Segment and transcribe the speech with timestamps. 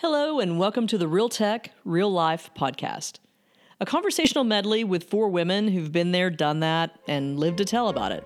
[0.00, 3.18] Hello, and welcome to the Real Tech, Real Life podcast.
[3.80, 7.90] A conversational medley with four women who've been there, done that, and lived to tell
[7.90, 8.24] about it.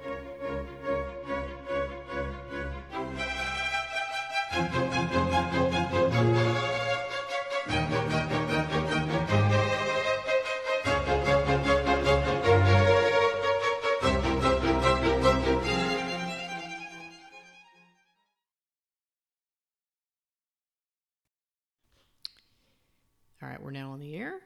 [23.44, 24.40] All right, we're now on the air.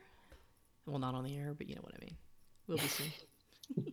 [0.85, 2.17] Well, not on the air, but you know what I mean.
[2.67, 3.13] We'll be soon.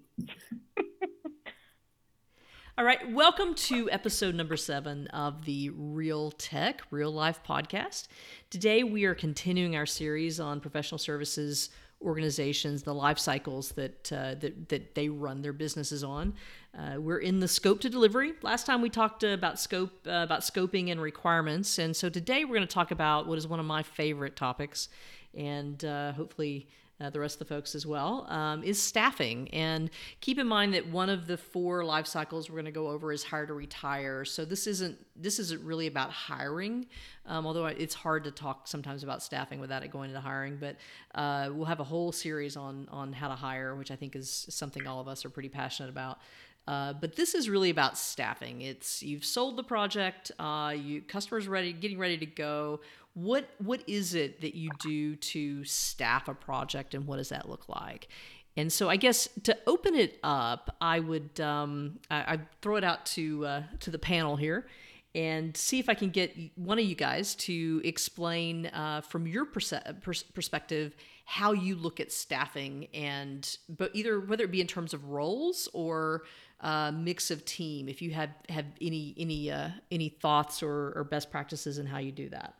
[2.79, 8.07] All right, welcome to episode number seven of the Real Tech, Real Life podcast.
[8.49, 11.69] Today we are continuing our series on professional services
[12.01, 16.33] organizations, the life cycles that uh, that that they run their businesses on.
[16.77, 18.33] Uh, we're in the scope to delivery.
[18.41, 22.55] Last time we talked about scope, uh, about scoping and requirements, and so today we're
[22.55, 24.89] going to talk about what is one of my favorite topics,
[25.33, 26.67] and uh, hopefully
[27.01, 29.49] uh, the rest of the folks as well, um, is staffing.
[29.49, 29.89] And
[30.21, 33.11] keep in mind that one of the four life cycles we're going to go over
[33.11, 34.23] is hire to retire.
[34.23, 36.85] So this isn't this isn't really about hiring,
[37.25, 40.57] um, although it's hard to talk sometimes about staffing without it going into hiring.
[40.57, 40.77] But
[41.13, 44.47] uh, we'll have a whole series on on how to hire, which I think is
[44.49, 46.19] something all of us are pretty passionate about.
[46.67, 48.61] Uh, but this is really about staffing.
[48.61, 52.79] It's you've sold the project, uh, you customers ready, getting ready to go.
[53.15, 57.49] What what is it that you do to staff a project, and what does that
[57.49, 58.09] look like?
[58.57, 62.83] And so, I guess to open it up, I would um, I, I'd throw it
[62.83, 64.67] out to uh, to the panel here,
[65.13, 69.45] and see if I can get one of you guys to explain uh, from your
[69.45, 75.05] perspective how you look at staffing, and but either whether it be in terms of
[75.05, 76.23] roles or
[76.59, 77.87] uh, mix of team.
[77.87, 81.99] If you have have any any uh, any thoughts or, or best practices in how
[81.99, 82.55] you do that.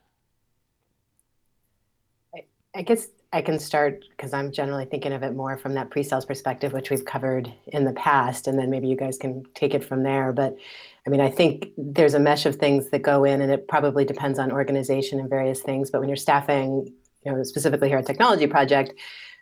[2.76, 6.26] I guess I can start because I'm generally thinking of it more from that pre-sales
[6.26, 9.84] perspective, which we've covered in the past, and then maybe you guys can take it
[9.84, 10.34] from there.
[10.34, 10.56] But
[11.08, 14.06] I mean, I think there's a mesh of things that go in, and it probably
[14.06, 15.90] depends on organization and various things.
[15.90, 16.92] But when you're staffing,
[17.26, 18.94] you know, specifically here at Technology Project,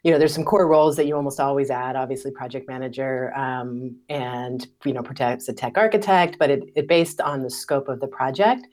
[0.03, 1.95] you know, there's some core roles that you almost always add.
[1.95, 6.37] Obviously, project manager, um, and you know, perhaps a tech architect.
[6.37, 8.67] But it, it based on the scope of the project.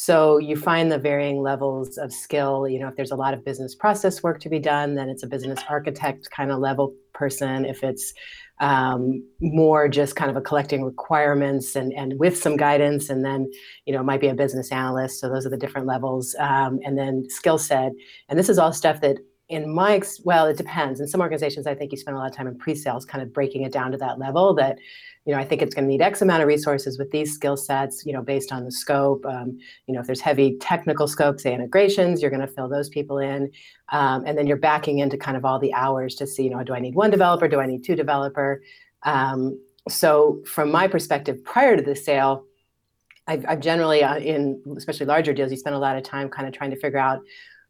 [0.00, 2.68] So you find the varying levels of skill.
[2.68, 5.24] You know, if there's a lot of business process work to be done, then it's
[5.24, 7.64] a business architect kind of level person.
[7.64, 8.14] If it's
[8.60, 13.50] um, more just kind of a collecting requirements and, and with some guidance, and then,
[13.86, 15.18] you know, it might be a business analyst.
[15.18, 16.36] So those are the different levels.
[16.38, 17.90] Um, and then skill set.
[18.28, 21.74] And this is all stuff that in my well it depends in some organizations i
[21.74, 23.96] think you spend a lot of time in pre-sales kind of breaking it down to
[23.96, 24.78] that level that
[25.24, 27.56] you know i think it's going to need x amount of resources with these skill
[27.56, 31.40] sets you know based on the scope um, you know if there's heavy technical scope
[31.40, 33.50] say integrations you're going to fill those people in.
[33.90, 36.62] Um, and then you're backing into kind of all the hours to see you know
[36.62, 37.48] do i need one developer?
[37.48, 38.62] Do i need two developer?
[39.02, 42.44] Um, so from my perspective prior to the sale
[43.26, 46.46] I've, I've generally uh, in especially larger deals you spend a lot of time kind
[46.46, 47.20] of trying to figure out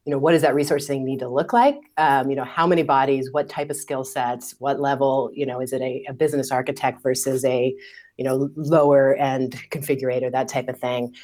[0.08, 1.76] you know what does that resourcing need to look like?
[1.98, 5.60] Um, you know how many bodies what type of skill sets what level you know
[5.60, 7.76] is it a, a business architect versus a
[8.16, 11.14] you know lower end configurator that type of thing.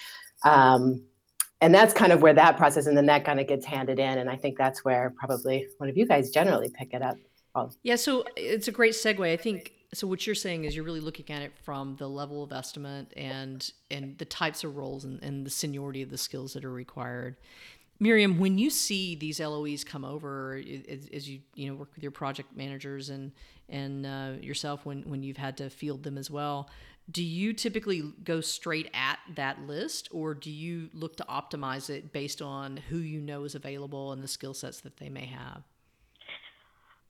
[0.44, 1.02] Um,
[1.62, 4.18] and that's kind of where that process and then that kind of gets handed in
[4.18, 7.16] and i think that's where probably one of you guys generally pick it up.
[7.82, 9.26] Yeah so it's a great segue.
[9.26, 12.42] I think so what you're saying is you're really looking at it from the level
[12.42, 16.52] of estimate and and the types of roles and, and the seniority of the skills
[16.52, 17.36] that are required
[18.04, 22.12] Miriam, when you see these LOEs come over, as you you know work with your
[22.12, 23.32] project managers and
[23.70, 26.68] and uh, yourself when when you've had to field them as well,
[27.10, 32.12] do you typically go straight at that list, or do you look to optimize it
[32.12, 35.62] based on who you know is available and the skill sets that they may have?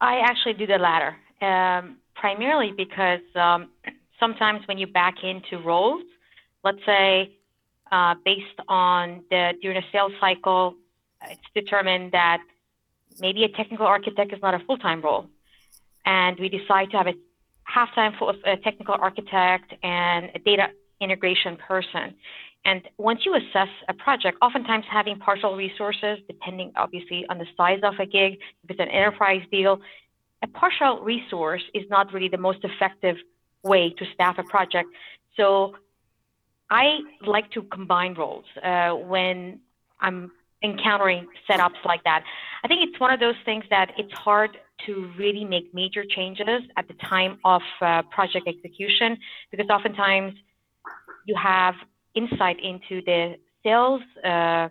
[0.01, 3.69] I actually do the latter, um, primarily because um,
[4.21, 6.05] sometimes when you back into roles,
[6.63, 7.37] let's say
[7.91, 10.77] uh, based on the during a sales cycle,
[11.31, 12.41] it's determined that
[13.21, 15.27] maybe a technical architect is not a full-time role,
[16.05, 17.15] and we decide to have a
[17.65, 20.69] half-time full, a technical architect and a data
[21.01, 22.15] integration person.
[22.67, 27.81] And once you assess a project, oftentimes having partial resources, depending obviously on the size
[27.83, 29.81] of a gig, if it's an enterprise deal,
[30.43, 33.17] a partial resource is not really the most effective
[33.63, 34.89] way to staff a project.
[35.37, 35.77] So
[36.71, 39.61] I like to combine roles uh, when
[40.01, 40.33] I'm
[40.65, 42.25] encountering setups like that.
[42.65, 44.57] I think it's one of those things that it's hard
[44.87, 49.19] to really make major changes at the time of uh, project execution
[49.51, 50.33] because oftentimes
[51.27, 51.75] you have
[52.15, 54.69] insight into the sales uh,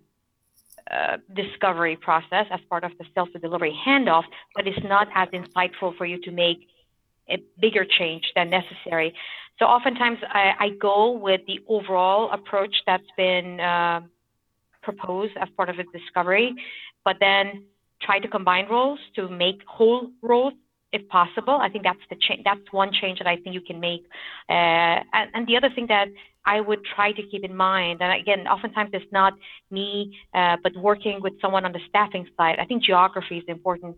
[0.92, 4.24] uh, discovery process as part of the sales to delivery handoff,
[4.56, 6.68] but it's not as insightful for you to make
[7.30, 9.14] a bigger change than necessary.
[9.60, 13.60] So oftentimes I, I go with the overall approach that's been
[14.84, 16.54] proposed as part of the discovery,
[17.04, 17.64] but then
[18.02, 20.54] try to combine roles to make whole roles
[20.92, 21.58] if possible.
[21.60, 24.04] I think that's the cha- that's one change that I think you can make.
[24.50, 26.08] Uh, and, and, the other thing that
[26.46, 29.34] I would try to keep in mind, and again, oftentimes it's not
[29.72, 32.58] me, uh, but working with someone on the staffing side.
[32.60, 33.96] I think geography is important.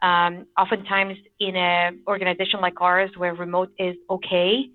[0.00, 4.70] Um, oftentimes in an organization like ours, where remote is okay,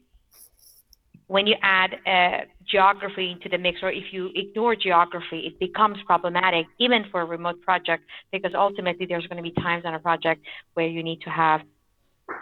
[1.33, 5.97] when you add uh, geography into the mix, or if you ignore geography, it becomes
[6.05, 9.99] problematic, even for a remote project, because ultimately there's going to be times on a
[9.99, 10.45] project
[10.75, 11.61] where you need to have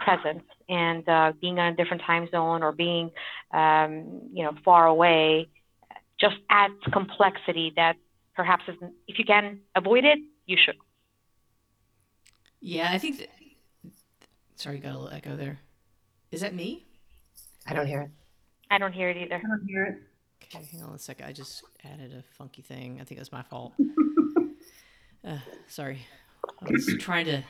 [0.04, 3.10] presence, and uh, being on a different time zone or being,
[3.54, 5.48] um, you know, far away,
[6.20, 7.96] just adds complexity that
[8.36, 8.92] perhaps isn't.
[9.08, 10.76] If you can avoid it, you should.
[12.60, 13.20] Yeah, I think.
[13.20, 13.30] That,
[14.56, 15.60] sorry, got a little echo there.
[16.30, 16.84] Is that me?
[17.66, 18.10] I don't hear it.
[18.72, 19.34] I don't hear it either.
[19.34, 20.02] I don't hear it.
[20.44, 21.26] Okay, hang on a second.
[21.26, 23.00] I just added a funky thing.
[23.02, 23.74] I think that's my fault.
[25.26, 25.36] uh,
[25.68, 25.98] sorry.
[26.62, 27.44] I was trying to.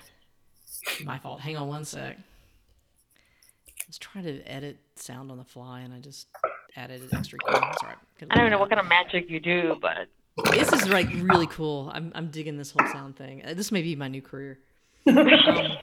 [1.04, 1.38] My fault.
[1.38, 2.16] Hang on one sec.
[2.19, 6.26] I was trying to edit sound on the fly and I just
[6.74, 7.38] added an extra.
[7.80, 7.94] Sorry.
[8.28, 10.08] I don't know what kind of magic you do, but.
[10.50, 11.88] This is like really cool.
[11.94, 13.44] I'm, I'm digging this whole sound thing.
[13.46, 14.58] Uh, this may be my new career.
[15.06, 15.78] Um,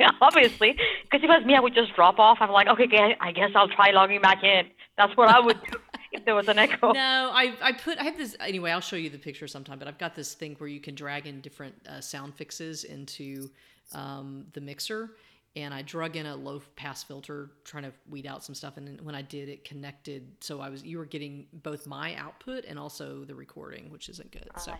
[0.00, 0.78] yeah, obviously.
[1.10, 2.38] Because if it was me, I would just drop off.
[2.40, 4.66] I'm like, okay, I guess I'll try logging back in.
[4.96, 5.78] That's what I would do
[6.12, 6.92] if there was an echo.
[6.92, 8.70] No, I, I put I have this anyway.
[8.70, 9.78] I'll show you the picture sometime.
[9.78, 13.50] But I've got this thing where you can drag in different uh, sound fixes into
[13.92, 15.10] um, the mixer,
[15.56, 18.76] and I drug in a low pass filter trying to weed out some stuff.
[18.76, 20.28] And when I did, it connected.
[20.40, 24.30] So I was you were getting both my output and also the recording, which isn't
[24.30, 24.48] good.
[24.54, 24.74] Oh, so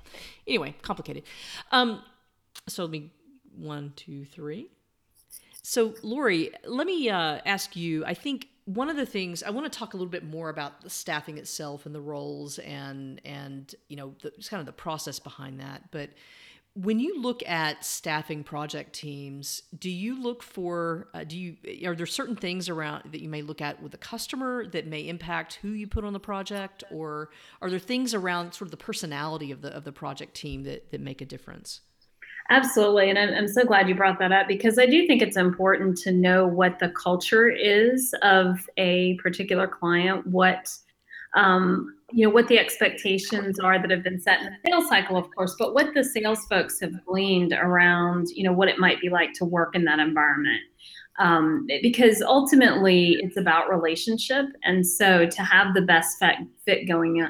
[0.47, 1.25] anyway, complicated.
[1.73, 2.03] Um,
[2.69, 3.11] so let me
[3.57, 4.71] one, two, three.
[5.63, 8.05] So, Lori, let me uh, ask you.
[8.05, 10.83] I think one of the things I want to talk a little bit more about
[10.83, 15.19] the staffing itself and the roles and and you know the, kind of the process
[15.19, 15.91] behind that.
[15.91, 16.11] But
[16.75, 21.97] when you look at staffing project teams, do you look for uh, do you are
[21.97, 25.55] there certain things around that you may look at with the customer that may impact
[25.63, 27.31] who you put on the project, or
[27.61, 30.91] are there things around sort of the personality of the of the project team that
[30.91, 31.81] that make a difference?
[32.51, 33.11] Absolutely.
[33.11, 35.97] And I'm, I'm, so glad you brought that up because I do think it's important
[35.99, 40.69] to know what the culture is of a particular client, what
[41.35, 45.17] um, you know, what the expectations are that have been set in the sales cycle,
[45.17, 49.01] of course, but what the sales folks have gleaned around, you know, what it might
[49.01, 50.61] be like to work in that environment.
[51.21, 54.47] Um, because ultimately it's about relationship.
[54.65, 56.19] And so to have the best
[56.65, 57.21] fit, going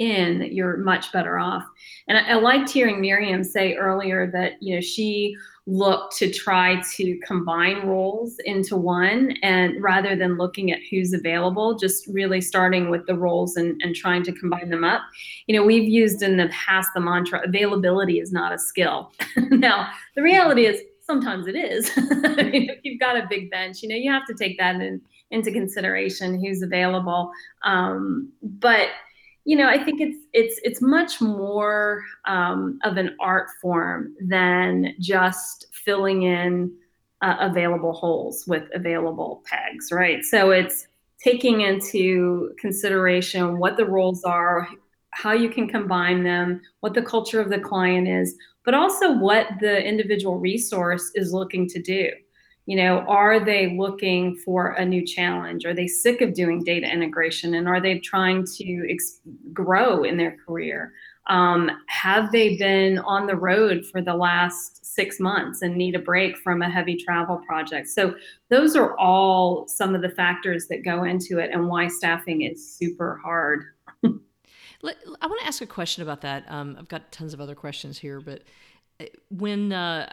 [0.00, 1.62] in, you're much better off.
[2.08, 5.36] And I, I liked hearing Miriam say earlier that you know she
[5.66, 11.78] looked to try to combine roles into one and rather than looking at who's available
[11.78, 15.02] just really starting with the roles and, and trying to combine them up.
[15.46, 19.12] You know we've used in the past the mantra availability is not a skill.
[19.50, 21.90] Now the reality is sometimes it is.
[21.96, 24.76] I mean, if you've got a big bench you know you have to take that
[24.76, 27.30] in, into consideration who's available.
[27.62, 28.88] Um, but
[29.44, 34.94] you know, I think it's it's it's much more um, of an art form than
[35.00, 36.72] just filling in
[37.22, 40.22] uh, available holes with available pegs, right?
[40.24, 40.86] So it's
[41.22, 44.68] taking into consideration what the roles are,
[45.10, 49.48] how you can combine them, what the culture of the client is, but also what
[49.60, 52.10] the individual resource is looking to do
[52.66, 55.64] you know are they looking for a new challenge?
[55.64, 59.20] Are they sick of doing data integration and are they trying to ex-
[59.52, 60.92] grow in their career?
[61.26, 66.00] Um, have they been on the road for the last six months and need a
[66.00, 67.88] break from a heavy travel project?
[67.88, 68.14] So
[68.48, 72.76] those are all some of the factors that go into it and why staffing is
[72.76, 73.64] super hard.
[74.04, 76.44] I want to ask a question about that.
[76.48, 78.42] Um, I've got tons of other questions here, but
[79.30, 80.12] when uh,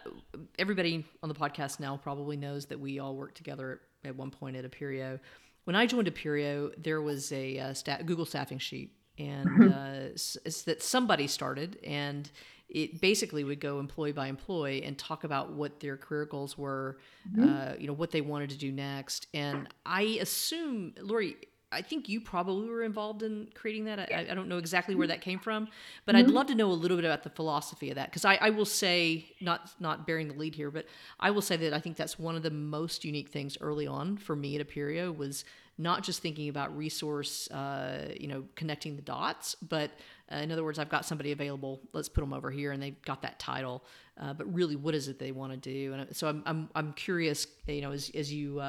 [0.57, 4.55] everybody on the podcast now probably knows that we all worked together at one point
[4.55, 5.19] at Appirio.
[5.65, 9.69] When I joined Appirio, there was a uh, stat- Google staffing sheet, and mm-hmm.
[9.69, 10.09] uh,
[10.45, 12.29] it's that somebody started, and
[12.69, 16.99] it basically would go employee by employee and talk about what their career goals were,
[17.29, 17.49] mm-hmm.
[17.49, 19.27] uh, you know, what they wanted to do next.
[19.33, 21.37] And I assume, Lori,
[21.71, 23.99] I think you probably were involved in creating that.
[23.99, 25.67] I, I don't know exactly where that came from,
[26.05, 26.27] but mm-hmm.
[26.27, 28.49] I'd love to know a little bit about the philosophy of that because I, I,
[28.51, 30.85] will say, not not bearing the lead here, but
[31.19, 34.17] I will say that I think that's one of the most unique things early on
[34.17, 35.43] for me at Appirio was
[35.77, 39.91] not just thinking about resource, uh, you know, connecting the dots, but
[40.29, 41.79] Uh, in other words, I've got somebody available.
[41.93, 43.85] Let's put them over here, and they've got that title.
[44.19, 45.93] Uh, but really, what is it they want to do?
[45.93, 47.47] And so I'm I'm, I'm curious.
[47.65, 48.59] You know, as as you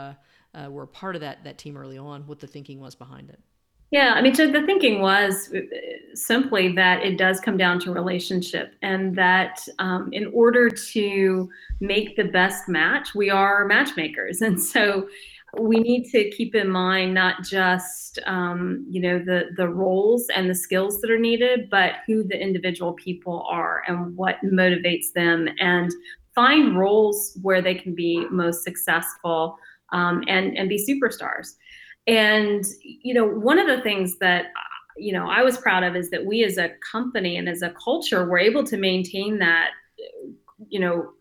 [0.54, 3.40] uh, were part of that that team early on, what the thinking was behind it.
[3.90, 5.60] Yeah, I mean, so the thinking was uh,
[6.14, 11.48] simply that it does come down to relationship, and that um, in order to
[11.80, 15.08] make the best match, we are matchmakers, and so
[15.58, 20.50] we need to keep in mind not just um, you know the the roles and
[20.50, 25.48] the skills that are needed, but who the individual people are and what motivates them,
[25.58, 25.90] and
[26.34, 29.58] find roles where they can be most successful
[29.92, 31.54] um, and and be superstars.
[32.06, 34.46] And you know, one of the things that
[34.96, 37.74] you know I was proud of is that we as a company and as a
[37.82, 39.70] culture were able to maintain that
[40.68, 41.12] you know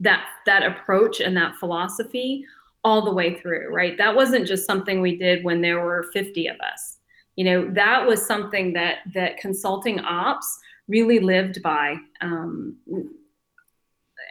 [0.00, 2.44] that that approach and that philosophy
[2.84, 3.96] all the way through, right?
[3.96, 6.98] That wasn't just something we did when there were 50 of us.
[7.36, 12.76] You know, that was something that that consulting ops really lived by um,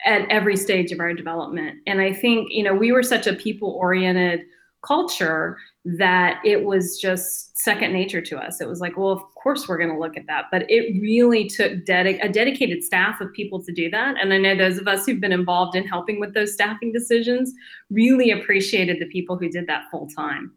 [0.06, 1.80] at every stage of our development.
[1.88, 4.42] And I think, you know, we were such a people oriented
[4.86, 8.62] culture that it was just second nature to us.
[8.62, 10.46] It was like, well, of course we're going to look at that.
[10.52, 14.16] But it really took dedic- a dedicated staff of people to do that.
[14.22, 17.54] And I know those of us who've been involved in helping with those staffing decisions
[17.90, 20.52] really appreciated the people who did that full time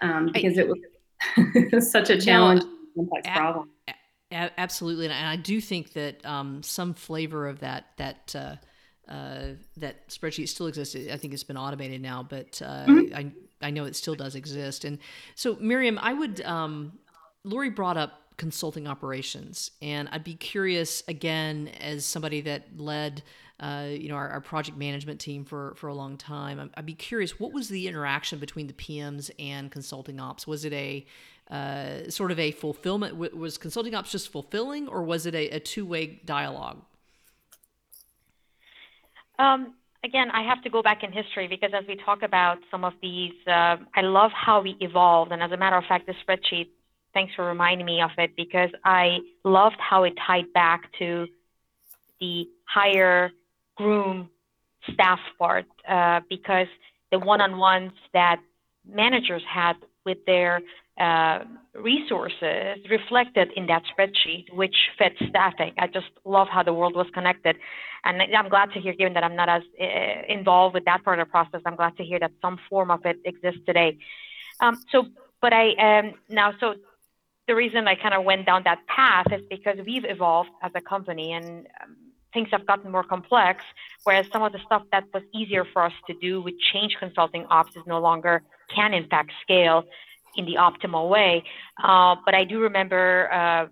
[0.00, 3.70] um, because I, it was such a challenge, no, complex problem.
[4.30, 8.34] absolutely, and I do think that um, some flavor of that that.
[8.34, 8.56] Uh,
[9.08, 10.96] uh, that spreadsheet still exists.
[10.96, 13.14] I think it's been automated now, but uh, mm-hmm.
[13.14, 13.32] I
[13.62, 14.84] I know it still does exist.
[14.84, 14.98] And
[15.34, 16.98] so, Miriam, I would, um,
[17.44, 23.22] Lori brought up consulting operations, and I'd be curious again, as somebody that led,
[23.60, 26.70] uh, you know, our, our, project management team for for a long time.
[26.74, 30.46] I'd be curious, what was the interaction between the PMs and consulting ops?
[30.46, 31.06] Was it a
[31.50, 33.16] uh, sort of a fulfillment?
[33.16, 36.82] Was consulting ops just fulfilling, or was it a, a two way dialogue?
[39.38, 39.74] Um,
[40.04, 42.92] again, I have to go back in history because as we talk about some of
[43.02, 45.32] these, uh, I love how we evolved.
[45.32, 46.68] And as a matter of fact, this spreadsheet,
[47.12, 51.26] thanks for reminding me of it because I loved how it tied back to
[52.20, 53.30] the hire
[53.76, 54.30] groom
[54.92, 56.66] staff part uh, because
[57.10, 58.40] the one-on-ones that
[58.88, 59.74] managers had
[60.04, 60.60] with their
[61.00, 61.40] uh,
[61.74, 65.72] resources reflected in that spreadsheet, which fed staffing.
[65.78, 67.56] I just love how the world was connected.
[68.04, 69.84] And I'm glad to hear, given that I'm not as uh,
[70.28, 73.04] involved with that part of the process, I'm glad to hear that some form of
[73.04, 73.98] it exists today.
[74.60, 75.06] Um, so,
[75.42, 76.76] but I um, now, so
[77.46, 80.80] the reason I kind of went down that path is because we've evolved as a
[80.80, 81.96] company and um,
[82.32, 83.62] things have gotten more complex,
[84.04, 87.44] whereas some of the stuff that was easier for us to do with change consulting
[87.50, 88.42] ops is no longer
[88.74, 89.84] can in fact scale
[90.36, 91.44] in the optimal way.
[91.82, 93.66] Uh, but I do remember uh,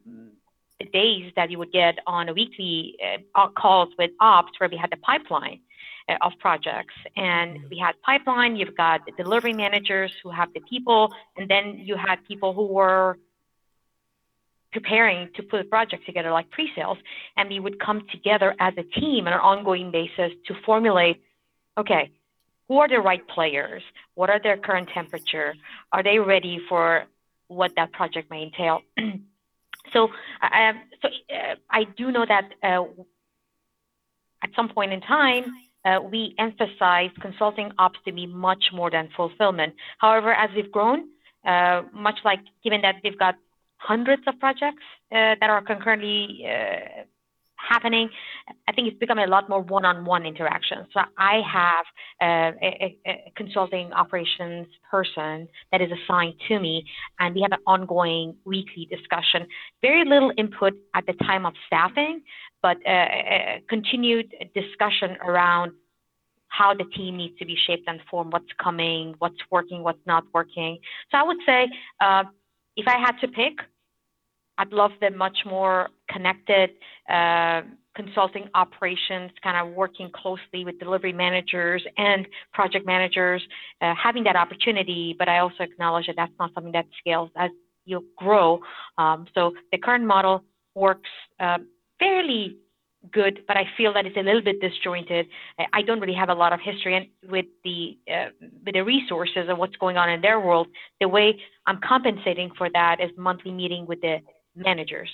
[0.78, 2.96] the days that you would get on a weekly
[3.34, 5.60] uh, calls with ops where we had the pipeline
[6.08, 7.68] uh, of projects and mm-hmm.
[7.70, 11.96] we had pipeline you've got the delivery managers who have the people and then you
[11.96, 13.18] had people who were
[14.72, 16.98] preparing to put a project together like pre-sales
[17.36, 21.22] and we would come together as a team on an ongoing basis to formulate
[21.78, 22.10] okay
[22.68, 23.82] who are the right players?
[24.14, 25.54] What are their current temperature?
[25.92, 27.04] Are they ready for
[27.48, 28.80] what that project may entail?
[29.92, 30.08] so,
[30.42, 32.84] uh, so uh, I do know that uh,
[34.42, 35.44] at some point in time,
[35.84, 39.74] uh, we emphasize consulting ops to be much more than fulfillment.
[39.98, 41.08] However, as we've grown,
[41.46, 43.34] uh, much like given that we've got
[43.76, 46.46] hundreds of projects uh, that are concurrently
[47.68, 48.08] happening,
[48.68, 50.86] I think it's becoming a lot more one-on-one interaction.
[50.92, 51.86] So I have
[52.22, 56.84] a, a, consulting operations person that is assigned to me,
[57.18, 59.46] and we have an ongoing weekly discussion.
[59.82, 62.22] Very little input at the time of staffing,
[62.62, 65.72] but a, continued discussion around
[66.48, 70.24] how the team needs to be shaped and formed, what's coming, what's working, what's not
[70.32, 70.78] working.
[71.10, 71.68] So I would say,
[72.00, 72.24] uh,
[72.76, 73.54] if I had to pick,
[74.58, 76.70] I'd love them much more connected,
[77.08, 77.62] uh,
[77.94, 83.42] consulting operations, kind of working closely with delivery managers and project managers,
[83.80, 85.14] uh, having that opportunity.
[85.18, 87.50] But I also acknowledge that that's not something that scales as
[87.84, 88.60] you grow.
[88.98, 90.44] Um, so the current model
[90.74, 91.58] works uh,
[91.98, 92.56] fairly
[93.12, 95.26] good, but I feel that it's a little bit disjointed.
[95.72, 98.30] I don't really have a lot of history with the uh,
[98.64, 100.68] with the resources and what's going on in their world.
[101.00, 104.18] The way I'm compensating for that is monthly meeting with the
[104.56, 105.10] managers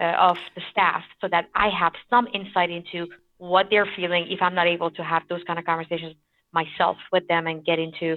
[0.00, 3.08] uh, of the staff so that I have some insight into
[3.38, 6.14] what they're feeling if I'm not able to have those kind of conversations
[6.52, 8.16] myself with them and get into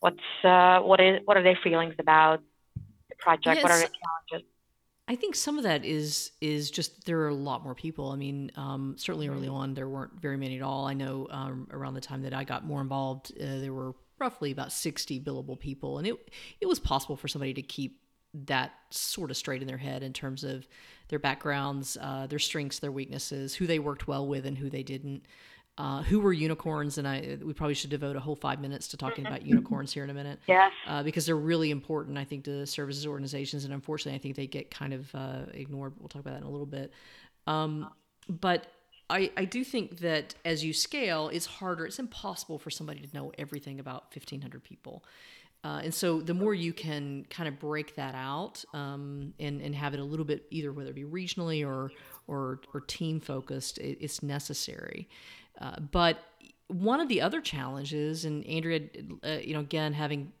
[0.00, 2.40] what's uh, what is what are their feelings about
[3.08, 3.62] the project, yes.
[3.62, 3.90] what are the
[4.30, 4.48] challenges.
[5.10, 8.10] I think some of that is is just there are a lot more people.
[8.10, 9.56] I mean, um, certainly early Mm-hmm.
[9.56, 10.86] on there weren't very many at all.
[10.86, 14.50] I know um, around the time that I got more involved, uh, there were roughly
[14.50, 16.14] about sixty billable people, and it
[16.60, 18.00] it was possible for somebody to keep
[18.34, 20.66] that sort of straight in their head in terms of
[21.08, 24.82] their backgrounds, uh, their strengths, their weaknesses, who they worked well with and who they
[24.82, 25.24] didn't.
[25.78, 26.98] Uh, who were unicorns?
[26.98, 30.02] And I, we probably should devote a whole five minutes to talking about unicorns here
[30.02, 30.72] in a minute Yes.
[30.88, 33.64] uh, because they're really important, I think, to services organizations.
[33.64, 35.92] And unfortunately, I think they get kind of uh, ignored.
[36.00, 36.92] We'll talk about that in a little bit.
[37.46, 37.90] Um,
[38.28, 38.66] but
[39.08, 41.86] I, I do think that as you scale, it's harder.
[41.86, 45.04] It's impossible for somebody to know everything about 1,500 people.
[45.64, 49.74] Uh, and so the more you can kind of break that out um, and, and
[49.74, 51.90] have it a little bit either whether it be regionally or
[52.28, 55.08] or, or team focused, it, it's necessary.
[55.60, 56.18] Uh, but
[56.68, 58.80] one of the other challenges, and Andrea,
[59.24, 60.32] uh, you know, again having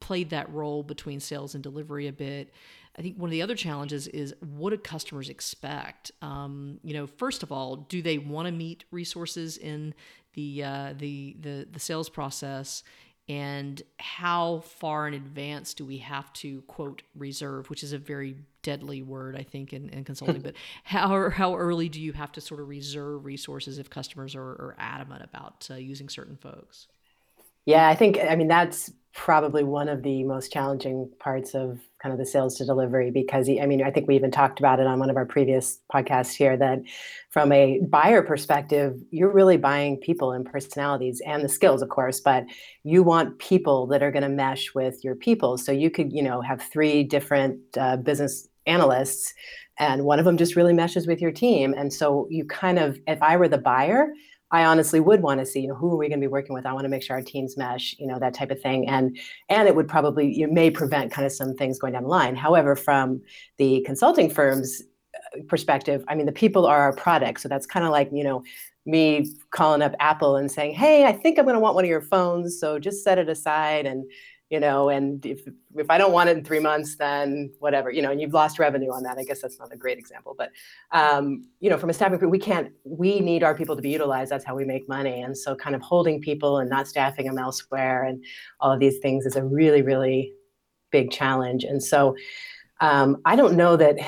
[0.00, 2.52] played that role between sales and delivery a bit.
[2.98, 6.10] I think one of the other challenges is what do customers expect?
[6.22, 9.94] Um, you know, first of all, do they want to meet resources in
[10.34, 12.82] the uh, the the the sales process?
[13.30, 18.34] And how far in advance do we have to quote reserve, which is a very
[18.62, 20.40] deadly word, I think, in, in consulting.
[20.42, 24.42] but how how early do you have to sort of reserve resources if customers are,
[24.42, 26.88] are adamant about uh, using certain folks?
[27.66, 32.12] Yeah, I think, I mean, that's probably one of the most challenging parts of kind
[32.12, 34.86] of the sales to delivery because, I mean, I think we even talked about it
[34.86, 36.80] on one of our previous podcasts here that
[37.30, 42.20] from a buyer perspective, you're really buying people and personalities and the skills, of course,
[42.20, 42.44] but
[42.84, 45.58] you want people that are going to mesh with your people.
[45.58, 49.34] So you could, you know, have three different uh, business analysts
[49.80, 51.74] and one of them just really meshes with your team.
[51.76, 54.12] And so you kind of, if I were the buyer,
[54.50, 56.54] I honestly would want to see, you know, who are we going to be working
[56.54, 56.66] with?
[56.66, 58.88] I want to make sure our teams mesh, you know, that type of thing.
[58.88, 59.16] And
[59.48, 62.34] and it would probably you may prevent kind of some things going down the line.
[62.34, 63.22] However, from
[63.58, 64.82] the consulting firms
[65.14, 67.40] uh, perspective, I mean, the people are our product.
[67.40, 68.42] So that's kind of like, you know,
[68.86, 71.90] me calling up Apple and saying, "Hey, I think I'm going to want one of
[71.90, 74.04] your phones, so just set it aside and
[74.50, 78.02] you know, and if if I don't want it in three months, then whatever, you
[78.02, 79.16] know, and you've lost revenue on that.
[79.16, 80.50] I guess that's not a great example, but
[80.90, 82.72] um, you know, from a staffing group, we can't.
[82.84, 84.32] We need our people to be utilized.
[84.32, 85.22] That's how we make money.
[85.22, 88.24] And so, kind of holding people and not staffing them elsewhere, and
[88.58, 90.32] all of these things is a really, really
[90.90, 91.62] big challenge.
[91.62, 92.16] And so,
[92.80, 93.98] um, I don't know that.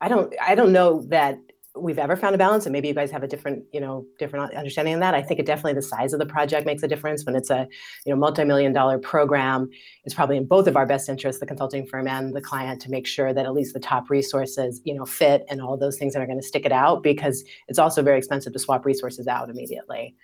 [0.00, 0.34] I don't.
[0.42, 1.38] I don't know that
[1.76, 4.54] we've ever found a balance and maybe you guys have a different you know different
[4.54, 7.24] understanding of that i think it definitely the size of the project makes a difference.
[7.24, 7.66] When it's a
[8.06, 9.68] you know multi-million dollar program
[10.04, 12.90] it's probably in both of our best interests the consulting firm and the client to
[12.90, 16.12] make sure that at least the top resources you know fit and all those things
[16.12, 19.26] that are going to stick it out because it's also very expensive to swap resources
[19.26, 20.14] out immediately.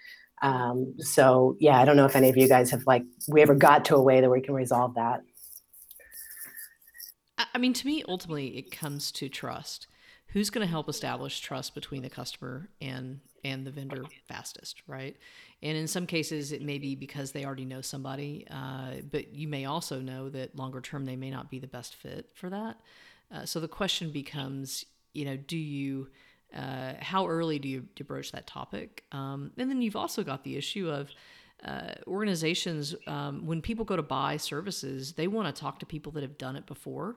[0.42, 3.54] Um, so yeah i don't know if any of you guys have like we ever
[3.54, 5.20] got to a way that we can resolve that.
[7.54, 9.86] I mean, to me, ultimately, it comes to trust
[10.32, 15.16] who's going to help establish trust between the customer and and the vendor fastest right?
[15.62, 19.48] And in some cases it may be because they already know somebody uh, but you
[19.48, 22.76] may also know that longer term they may not be the best fit for that.
[23.32, 26.08] Uh, so the question becomes you know do you
[26.56, 29.04] uh, how early do you, broach that topic?
[29.12, 31.08] Um, and then you've also got the issue of
[31.64, 36.10] uh, organizations um, when people go to buy services they want to talk to people
[36.10, 37.16] that have done it before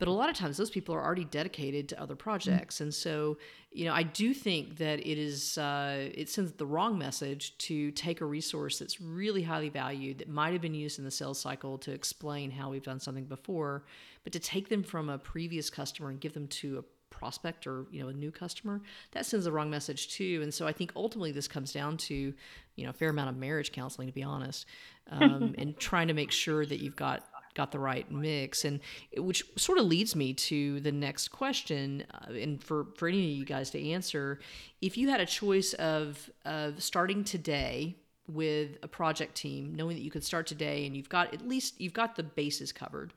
[0.00, 2.80] but a lot of times those people are already dedicated to other projects.
[2.80, 3.36] And so
[3.72, 7.90] you know i do think that it is uh, it sends the wrong message to
[7.92, 11.38] take a resource that's really highly valued that might have been used in the sales
[11.38, 13.84] cycle to explain how we've done something before
[14.24, 17.86] but to take them from a previous customer and give them to a prospect or
[17.90, 18.80] you know a new customer
[19.12, 20.40] that sends the wrong message too.
[20.42, 23.36] And so i think ultimately this comes down to you know a fair amount of
[23.36, 24.64] marriage counseling to be honest
[25.10, 28.64] um, and trying to make sure that you've got got the right mix.
[28.64, 28.80] And
[29.16, 33.38] which sort of leads me to the next question uh, and for for any of
[33.38, 34.40] you guys to answer
[34.80, 40.02] if you had a choice of of starting today with a project team knowing that
[40.02, 43.12] you could start today and you've got at least you've got the bases covered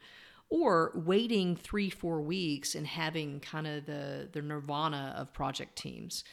[0.50, 6.24] or waiting three four weeks and having kind of the the nirvana of project teams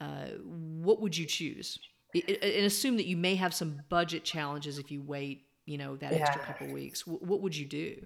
[0.00, 1.78] uh, what would you choose?
[2.14, 6.12] And assume that you may have some budget challenges if you wait you know that
[6.12, 6.18] yeah.
[6.18, 8.04] extra couple weeks what would you do?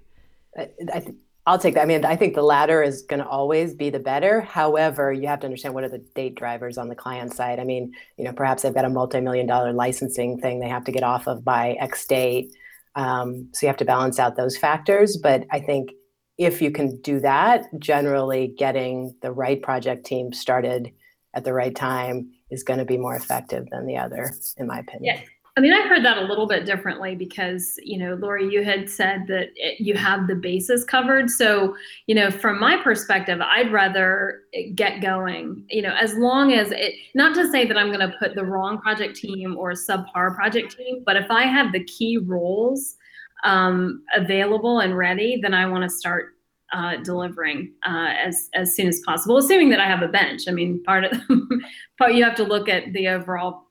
[0.57, 1.83] I, I th- i'll take that.
[1.83, 4.41] I mean i think the latter is going to always be the better.
[4.41, 7.59] However you have to understand what are the date drivers on the client side.
[7.59, 10.93] I mean you know perhaps they've got a multi-million dollar licensing thing they have to
[10.93, 12.53] get off of by x date
[12.97, 15.17] um, so you have to balance out those factors.
[15.17, 15.91] But i think
[16.37, 20.93] if you can do that generally getting the right project team started
[21.33, 24.81] at the right time is going to be more effective than the other in my
[24.81, 25.17] opinion.
[25.17, 25.21] Yeah
[25.57, 28.91] I mean, I heard that a little bit differently because, you know, Lori, you had
[28.91, 31.31] said that it, you have the bases covered.
[31.31, 31.77] So,
[32.09, 34.41] you know, from my perspective, I'd rather
[34.75, 38.17] get going, you know, as long as it, not to say that I'm going to
[38.19, 42.19] put the wrong project team or subpar project team, but if I have the key
[42.19, 42.97] roles
[43.45, 46.35] um, available and ready, then I want to start
[46.73, 50.43] uh, delivering uh, as as soon as possible, assuming that I have a bench.
[50.49, 51.13] I mean, part of
[51.99, 53.64] part you have to look at the overall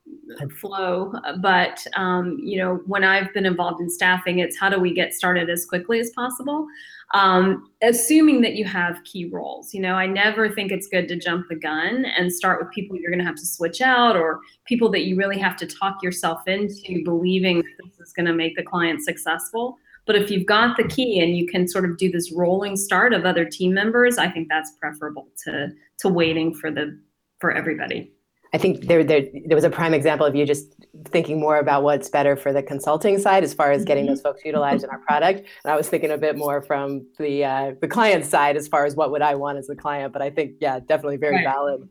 [0.60, 1.14] flow.
[1.40, 5.14] But um, you know, when I've been involved in staffing, it's how do we get
[5.14, 6.68] started as quickly as possible,
[7.14, 9.74] um, assuming that you have key roles.
[9.74, 12.96] You know, I never think it's good to jump the gun and start with people
[12.96, 16.02] you're going to have to switch out or people that you really have to talk
[16.02, 19.78] yourself into believing that this is going to make the client successful.
[20.06, 23.14] But if you've got the key and you can sort of do this rolling start
[23.14, 27.00] of other team members, I think that's preferable to to waiting for the
[27.40, 28.12] for everybody.
[28.54, 31.82] I think there, there there was a prime example of you just thinking more about
[31.82, 35.00] what's better for the consulting side as far as getting those folks utilized in our
[35.00, 35.40] product.
[35.64, 38.86] And I was thinking a bit more from the uh, the client side as far
[38.86, 40.14] as what would I want as a client.
[40.14, 41.46] But I think yeah, definitely very right.
[41.46, 41.90] valid.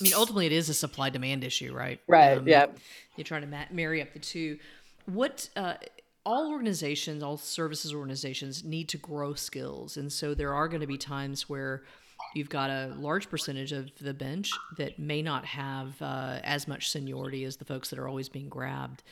[0.00, 2.00] I mean, ultimately, it is a supply demand issue, right?
[2.06, 2.38] Right.
[2.38, 2.66] Um, yeah.
[3.16, 4.58] You're trying to ma- marry up the two.
[5.06, 5.74] What uh,
[6.24, 10.86] all organizations, all services organizations need to grow skills, and so there are going to
[10.86, 11.84] be times where
[12.36, 16.90] you've got a large percentage of the bench that may not have uh, as much
[16.90, 19.02] seniority as the folks that are always being grabbed.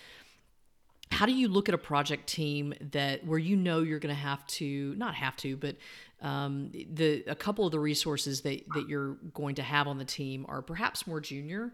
[1.10, 4.20] How do you look at a project team that where you know you're going to
[4.20, 5.76] have to not have to but
[6.22, 10.04] um, the a couple of the resources that, that you're going to have on the
[10.04, 11.72] team are perhaps more junior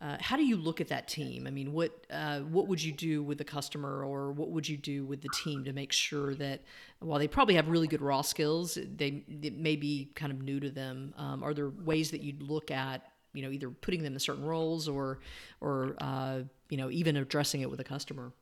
[0.00, 1.46] uh, how do you look at that team?
[1.46, 4.78] I mean, what uh, what would you do with the customer, or what would you
[4.78, 6.62] do with the team to make sure that
[7.00, 10.58] while they probably have really good raw skills, they it may be kind of new
[10.58, 11.12] to them.
[11.18, 13.02] Um, are there ways that you'd look at,
[13.34, 15.20] you know, either putting them in certain roles or
[15.60, 18.32] or uh, you know even addressing it with a customer?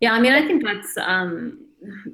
[0.00, 1.66] Yeah, I mean, I think that's um,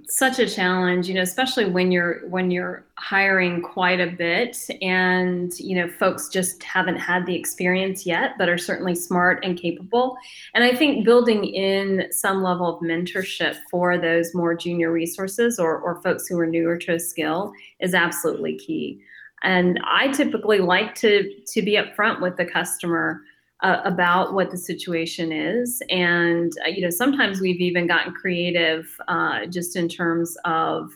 [0.08, 5.58] such a challenge, you know, especially when you're when you're hiring quite a bit, and
[5.58, 10.16] you know, folks just haven't had the experience yet, but are certainly smart and capable.
[10.54, 15.78] And I think building in some level of mentorship for those more junior resources or
[15.78, 19.00] or folks who are newer to a skill is absolutely key.
[19.42, 23.22] And I typically like to to be upfront with the customer
[23.62, 25.82] uh, about what the situation is.
[25.88, 30.90] And, uh, you know, sometimes we've even gotten creative uh, just in terms of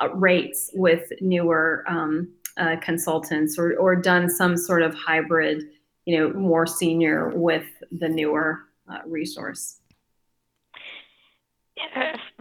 [0.00, 5.64] uh, rates with newer um, uh, consultants or, or done some sort of hybrid,
[6.04, 9.80] you know, more senior with the newer uh, resource.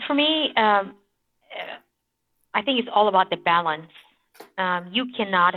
[0.08, 0.96] For me, um,
[2.54, 3.92] I think it's all about the balance.
[4.58, 5.56] Um, you cannot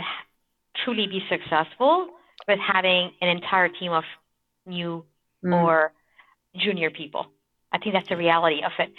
[0.83, 2.09] truly be successful
[2.47, 4.03] with having an entire team of
[4.65, 5.05] new
[5.43, 5.53] mm.
[5.53, 5.91] or
[6.55, 7.27] junior people.
[7.71, 8.93] I think that's the reality of it.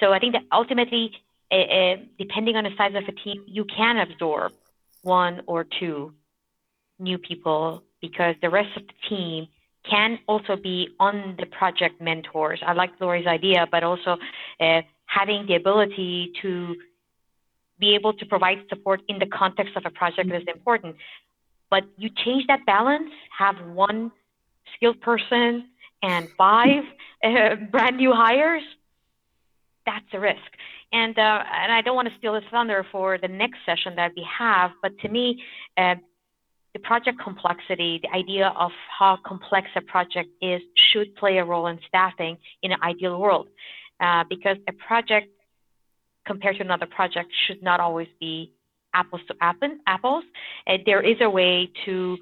[0.00, 1.12] So I think that ultimately,
[1.50, 4.52] uh, depending on the size of a team, you can absorb
[5.02, 6.14] one or two
[6.98, 9.48] new people because the rest of the team
[9.88, 12.60] can also be on the project mentors.
[12.66, 14.16] I like Lori's idea, but also
[14.60, 16.76] uh, having the ability to
[17.78, 20.96] be able to provide support in the context of a project is important.
[21.70, 24.12] But you change that balance, have one
[24.76, 25.68] skilled person
[26.02, 26.84] and five
[27.24, 28.62] uh, brand new hires,
[29.86, 30.38] that's a risk.
[30.92, 34.12] And uh, and I don't want to steal the thunder for the next session that
[34.16, 35.42] we have, but to me,
[35.76, 35.96] uh,
[36.72, 40.60] the project complexity, the idea of how complex a project is,
[40.92, 43.48] should play a role in staffing in an ideal world,
[44.00, 45.28] uh, because a project
[46.26, 48.52] compared to another project should not always be
[48.94, 49.34] apples to
[49.86, 50.24] apples.
[50.66, 52.16] Uh, there is a way to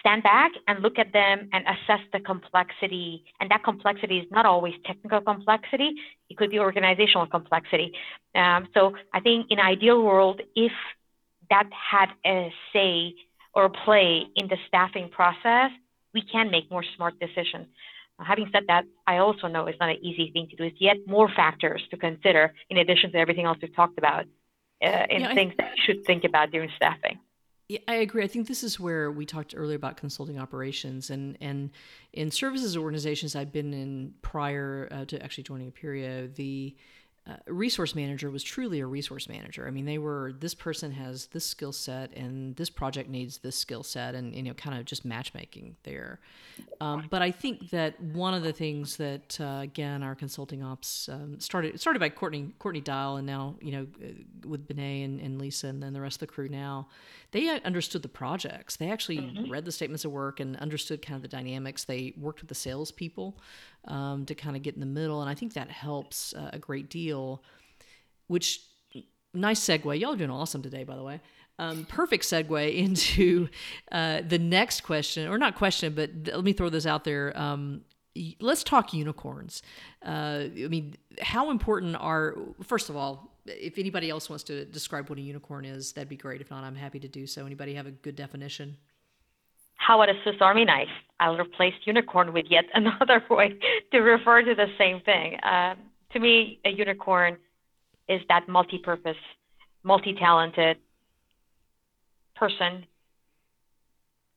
[0.00, 3.24] stand back and look at them and assess the complexity.
[3.38, 5.92] And that complexity is not always technical complexity,
[6.28, 7.92] it could be organizational complexity.
[8.34, 10.72] Um, so I think in ideal world, if
[11.50, 13.14] that had a say
[13.54, 15.70] or play in the staffing process,
[16.14, 17.66] we can make more smart decisions.
[18.22, 20.64] having said that, I also know it's not an easy thing to do.
[20.64, 24.24] It's yet more factors to consider in addition to everything else we've talked about
[24.82, 27.18] uh, in yeah, things that you should think about during staffing.
[27.68, 28.24] Yeah, I agree.
[28.24, 31.70] I think this is where we talked earlier about consulting operations and and
[32.12, 36.76] in services organizations I've been in prior uh, to actually joining Appirio, the
[37.30, 39.66] uh, resource manager was truly a resource manager.
[39.66, 43.56] I mean, they were this person has this skill set and this project needs this
[43.56, 46.20] skill set, and you know, kind of just matchmaking there.
[46.80, 51.08] Um, but I think that one of the things that uh, again our consulting ops
[51.08, 55.20] um, started started by Courtney Courtney Dial, and now you know uh, with Benet and,
[55.20, 56.88] and, Lisa, and then the rest of the crew now,
[57.32, 58.76] they understood the projects.
[58.76, 59.50] They actually mm-hmm.
[59.50, 61.84] read the statements of work and understood kind of the dynamics.
[61.84, 63.36] They worked with the salespeople
[63.86, 65.20] um, to kind of get in the middle.
[65.20, 67.42] And I think that helps uh, a great deal,
[68.26, 68.62] which
[69.34, 69.98] nice segue.
[69.98, 71.20] Y'all are doing awesome today, by the way.
[71.58, 73.48] Um, perfect segue into
[73.92, 77.38] uh, the next question, or not question, but let me throw this out there.
[77.38, 77.82] Um,
[78.40, 79.62] let's talk unicorns.
[80.04, 85.08] Uh, I mean, how important are, first of all, if anybody else wants to describe
[85.08, 86.40] what a unicorn is, that'd be great.
[86.40, 87.46] If not, I'm happy to do so.
[87.46, 88.76] Anybody have a good definition?
[89.80, 90.88] How about a Swiss Army knife?
[91.18, 93.58] I'll replace unicorn with yet another way
[93.92, 95.36] to refer to the same thing.
[95.40, 95.74] Uh,
[96.12, 97.38] to me, a unicorn
[98.08, 99.16] is that multi-purpose,
[99.82, 100.76] multi-talented
[102.36, 102.84] person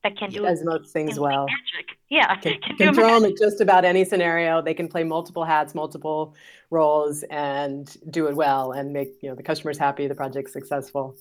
[0.03, 1.45] that can do does most things well.
[1.45, 1.97] Magic.
[2.09, 4.61] Yeah, can, can, can throw them at just about any scenario.
[4.61, 6.35] They can play multiple hats, multiple
[6.69, 11.15] roles, and do it well, and make you know the customers happy, the project successful.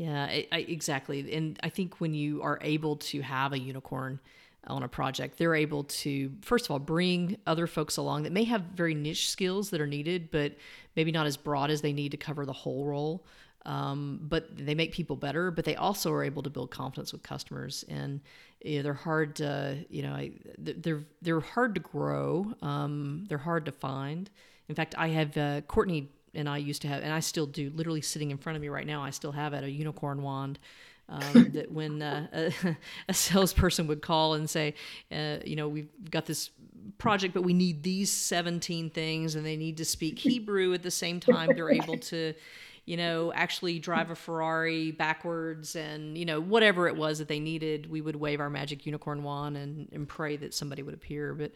[0.00, 1.30] Yeah, I, I, exactly.
[1.34, 4.18] And I think when you are able to have a unicorn
[4.66, 8.44] on a project, they're able to, first of all, bring other folks along that may
[8.44, 10.56] have very niche skills that are needed, but
[10.96, 13.26] maybe not as broad as they need to cover the whole role.
[13.66, 17.22] Um, but they make people better, but they also are able to build confidence with
[17.22, 17.84] customers.
[17.90, 18.22] And
[18.62, 22.54] you know, they're hard to, you know, they're, they're hard to grow.
[22.62, 24.30] Um, they're hard to find.
[24.70, 27.70] In fact, I have uh, Courtney and I used to have, and I still do,
[27.74, 30.58] literally sitting in front of me right now, I still have it, a unicorn wand.
[31.08, 32.76] Um, that when uh, a,
[33.08, 34.74] a, salesperson would call and say,
[35.10, 36.50] uh, you know, we've got this
[36.98, 40.90] project, but we need these 17 things, and they need to speak Hebrew at the
[40.90, 42.34] same time, they're able to,
[42.86, 47.40] you know, actually drive a Ferrari backwards and, you know, whatever it was that they
[47.40, 51.34] needed, we would wave our magic unicorn wand and, and pray that somebody would appear.
[51.34, 51.52] But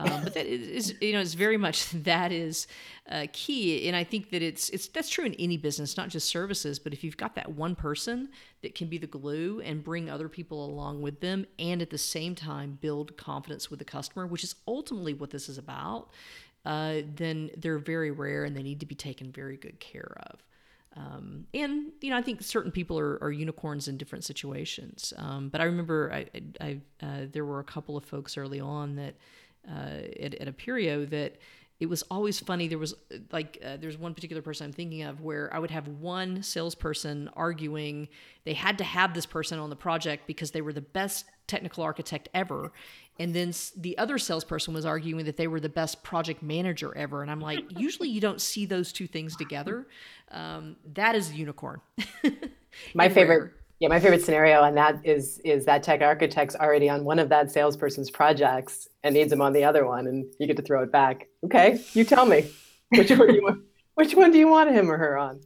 [0.00, 2.66] um, but that is, you know, it's very much that is
[3.10, 6.28] uh, key, and I think that it's it's that's true in any business, not just
[6.28, 6.78] services.
[6.78, 8.28] But if you've got that one person
[8.62, 11.98] that can be the glue and bring other people along with them, and at the
[11.98, 16.10] same time build confidence with the customer, which is ultimately what this is about,
[16.64, 20.44] uh, then they're very rare and they need to be taken very good care of.
[20.98, 25.12] Um, and you know, I think certain people are, are unicorns in different situations.
[25.16, 26.26] Um, but I remember I,
[26.60, 29.14] I, uh, there were a couple of folks early on that
[29.68, 31.36] uh, at, at Appirio that
[31.80, 32.66] it was always funny.
[32.66, 32.94] There was
[33.30, 37.30] like uh, there's one particular person I'm thinking of where I would have one salesperson
[37.34, 38.08] arguing
[38.44, 41.84] they had to have this person on the project because they were the best technical
[41.84, 42.72] architect ever,
[43.20, 47.22] and then the other salesperson was arguing that they were the best project manager ever.
[47.22, 49.86] And I'm like, usually you don't see those two things together.
[50.30, 51.80] Um, that is a unicorn.
[52.94, 57.04] My favorite yeah, my favorite scenario on that is is that tech architect's already on
[57.04, 60.56] one of that salesperson's projects and needs him on the other one, and you get
[60.56, 61.28] to throw it back.
[61.44, 62.50] Okay, you tell me
[62.90, 63.62] which one do you want.
[63.94, 65.40] Which one do you want him or her on?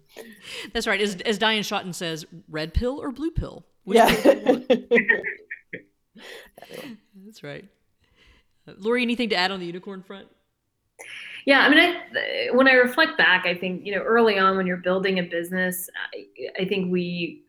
[0.74, 1.00] That's right.
[1.00, 3.64] As, as Diane Schotten says, red pill or blue pill?
[3.84, 4.14] Which yeah.
[7.24, 7.64] That's right.
[8.68, 10.28] Uh, Lori, anything to add on the unicorn front?
[11.46, 14.66] Yeah, I mean, I, when I reflect back, I think you know early on when
[14.66, 16.26] you're building a business, I,
[16.62, 17.42] I think we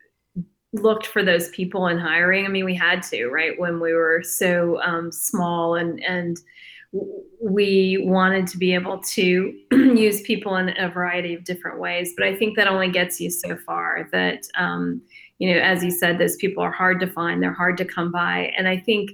[0.73, 2.45] looked for those people in hiring.
[2.45, 3.57] I mean, we had to, right?
[3.59, 6.39] When we were so um, small and and
[7.41, 12.13] we wanted to be able to use people in a variety of different ways.
[12.15, 14.07] But I think that only gets you so far.
[14.11, 15.01] That um,
[15.39, 17.41] you know, as you said, those people are hard to find.
[17.41, 19.11] They're hard to come by, and I think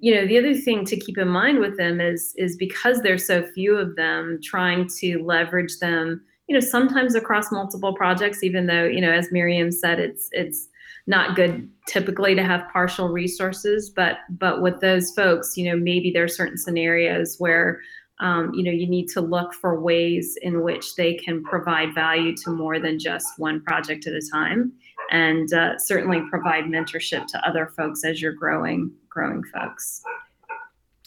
[0.00, 3.26] you know the other thing to keep in mind with them is is because there's
[3.26, 8.66] so few of them trying to leverage them you know sometimes across multiple projects even
[8.66, 10.68] though you know as miriam said it's it's
[11.06, 16.10] not good typically to have partial resources but but with those folks you know maybe
[16.10, 17.80] there are certain scenarios where
[18.18, 22.34] um, you know you need to look for ways in which they can provide value
[22.36, 24.72] to more than just one project at a time
[25.10, 30.02] and uh, certainly provide mentorship to other folks as you're growing growing folks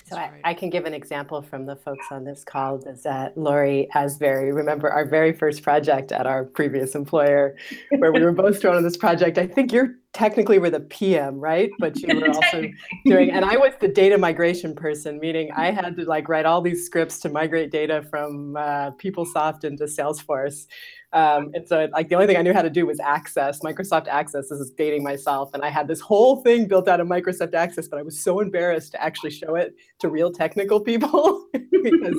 [0.09, 3.37] so I, I, can give an example from the folks on this call is that
[3.37, 7.55] Lori Asbury, remember our very first project at our previous employer,
[7.97, 9.37] where we were both thrown on this project.
[9.37, 11.69] I think you're technically we were the PM, right?
[11.79, 12.63] But you were also
[13.05, 16.61] doing, and I was the data migration person, meaning I had to like write all
[16.61, 20.65] these scripts to migrate data from uh, PeopleSoft into Salesforce.
[21.11, 24.07] Um, and so like the only thing I knew how to do was Access, Microsoft
[24.07, 24.49] Access.
[24.49, 25.51] This is dating myself.
[25.53, 28.39] And I had this whole thing built out of Microsoft Access, but I was so
[28.39, 32.17] embarrassed to actually show it to real technical people because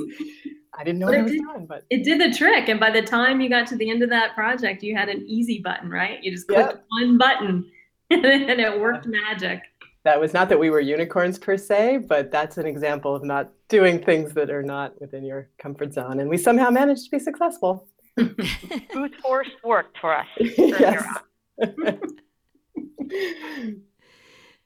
[0.78, 2.68] I didn't know what it was doing, but it did the trick.
[2.68, 5.24] And by the time you got to the end of that project, you had an
[5.26, 6.22] easy button, right?
[6.22, 6.84] You just clicked yep.
[6.88, 7.70] one button
[8.10, 9.62] and it worked magic.
[10.04, 13.50] That was not that we were unicorns per se, but that's an example of not
[13.68, 16.20] doing things that are not within your comfort zone.
[16.20, 17.86] And we somehow managed to be successful.
[18.16, 20.26] Brute force worked for us.
[20.38, 21.04] yes.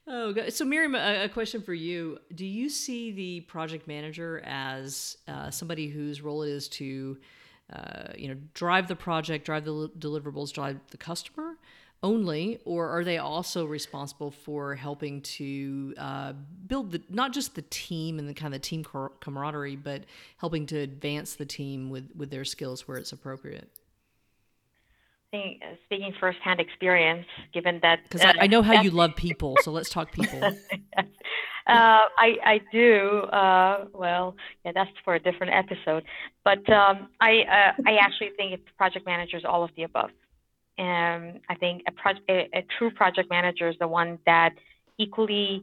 [0.07, 5.17] Oh, so Miriam, a, a, question for you: Do you see the project manager as
[5.27, 7.17] uh, somebody whose role it is to,
[7.73, 11.57] uh, you know, drive the project, drive the deliverables, drive the customer
[12.03, 16.35] only, or are they also responsible for helping to uh,
[16.67, 18.85] build the not just the team and the kind of the team
[19.21, 20.05] camaraderie, but
[20.37, 23.71] helping to advance the team with with their skills where it's appropriate?
[25.35, 29.57] Think, speaking firsthand experience, given that because uh, I, I, know how you love people,
[29.63, 30.41] so let's talk people.
[30.99, 31.03] uh,
[31.67, 33.21] I I do.
[33.33, 36.05] Uh, well, yeah, that's for a different episode.
[36.45, 40.11] But um, I uh, I actually think it's project managers all of the above.
[40.77, 44.55] And I think a, pro- a, a true project manager is the one that
[44.99, 45.63] equally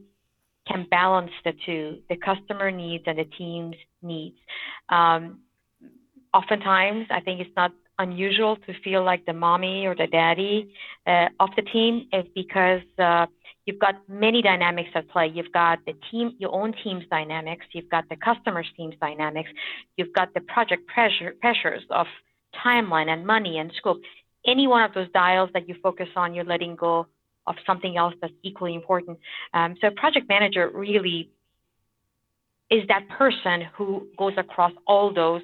[0.66, 4.36] can balance the two, the customer needs and the team's needs.
[4.88, 5.40] Um,
[6.32, 7.72] oftentimes, I think it's not
[8.06, 10.56] unusual to feel like the mommy or the daddy
[11.06, 13.26] uh, of the team is because uh,
[13.64, 15.26] you've got many dynamics at play.
[15.36, 17.64] You've got the team, your own team's dynamics.
[17.72, 19.50] You've got the customer's team's dynamics.
[19.96, 22.06] You've got the project pressure, pressures of
[22.64, 24.00] timeline and money and scope.
[24.46, 27.06] Any one of those dials that you focus on, you're letting go
[27.46, 29.18] of something else that's equally important.
[29.54, 31.30] Um, so a project manager really
[32.70, 35.42] is that person who goes across all those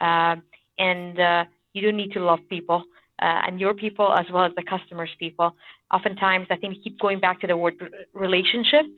[0.00, 0.36] uh,
[0.78, 2.84] and uh, you do need to love people
[3.20, 5.54] uh, and your people as well as the customers' people.
[5.92, 7.74] Oftentimes, I think keep going back to the word
[8.12, 8.90] relationships.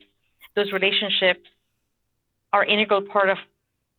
[0.55, 1.47] Those relationships
[2.53, 3.37] are integral part of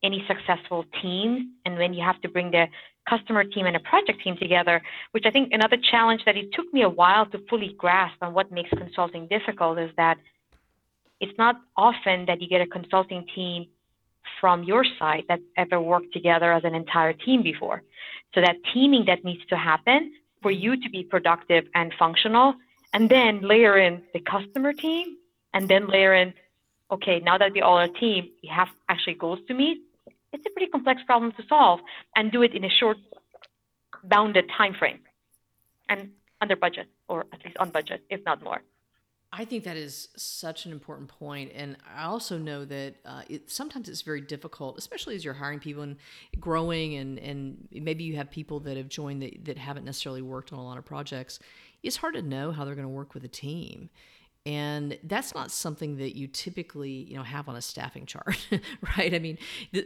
[0.03, 1.53] any successful team.
[1.65, 2.67] And when you have to bring the
[3.09, 4.81] customer team and a project team together,
[5.13, 8.35] which I think another challenge that it took me a while to fully grasp on
[8.35, 10.19] what makes consulting difficult is that
[11.21, 13.67] it's not often that you get a consulting team
[14.41, 17.83] from your side that ever worked together as an entire team before.
[18.35, 22.55] So that teaming that needs to happen for you to be productive and functional,
[22.93, 25.17] and then layer in the customer team,
[25.55, 26.35] and then layer in,
[26.91, 29.79] okay, now that we all are a team, we have actually goals to meet.
[30.33, 31.81] It's a pretty complex problem to solve,
[32.17, 32.97] and do it in a short,
[34.03, 35.01] bounded time frame,
[35.89, 38.63] and under budget, or at least on budget, if not more.
[39.35, 43.51] I think that is such an important point, and I also know that uh, it
[43.51, 45.97] sometimes it's very difficult, especially as you're hiring people and
[46.39, 50.53] growing, and and maybe you have people that have joined that that haven't necessarily worked
[50.53, 51.39] on a lot of projects.
[51.83, 53.89] It's hard to know how they're going to work with a team,
[54.45, 58.37] and that's not something that you typically you know have on a staffing chart
[58.99, 59.15] right?
[59.15, 59.39] I mean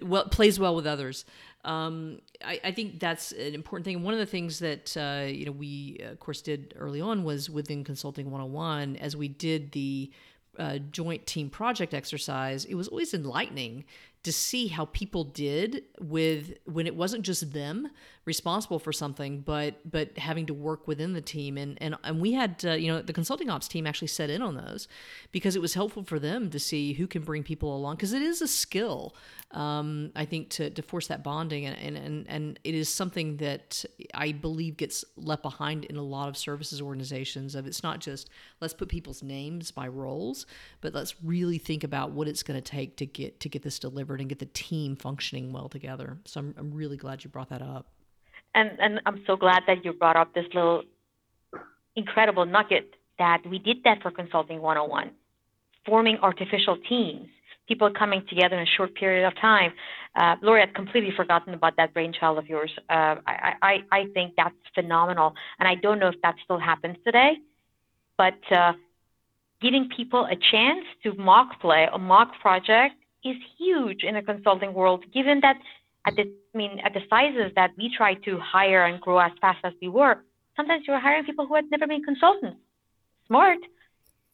[0.03, 1.25] well plays well with others.
[1.65, 3.97] Um, I, I, think that's an important thing.
[3.97, 7.25] And one of the things that uh, you know we of course did early on
[7.25, 10.13] was within consulting 101 as we did the
[10.59, 13.85] uh, joint team project exercise it was always enlightening
[14.23, 17.89] to see how people did with when it wasn't just them
[18.27, 21.57] responsible for something, but but having to work within the team.
[21.57, 24.43] And and and we had uh, you know the consulting ops team actually set in
[24.43, 24.89] on those
[25.33, 28.23] because it was helpful for them to see who can bring people along because it
[28.23, 29.15] is a skill.
[29.53, 33.85] Um, I think to to force that bonding and, and and it is something that
[34.13, 37.55] I believe gets left behind in a lot of services organizations.
[37.55, 38.29] Of it's not just
[38.61, 40.47] let's put people's names by roles,
[40.81, 43.79] but let's really think about what it's going to take to get to get this
[43.79, 46.19] delivered and get the team functioning well together.
[46.25, 47.87] So I'm I'm really glad you brought that up
[48.57, 50.83] and and I'm so glad that you brought up this little
[51.95, 55.11] incredible nugget that we did that for Consulting 101,
[55.87, 57.29] forming artificial teams,
[57.69, 59.73] people coming together in a short period of time.
[60.15, 62.71] Uh, Lori had completely forgotten about that brainchild of yours.
[62.91, 66.97] Uh, I, I, I think that's phenomenal, and I don't know if that still happens
[67.05, 67.33] today,
[68.19, 68.73] but uh,
[69.61, 74.73] giving people a chance to mock play a mock project is huge in the consulting
[74.73, 75.57] world, given that
[76.07, 76.23] at the
[76.55, 79.73] I mean at the sizes that we try to hire and grow as fast as
[79.83, 80.25] we were,
[80.57, 82.59] sometimes you were hiring people who had never been consultants.
[83.27, 83.59] Smart,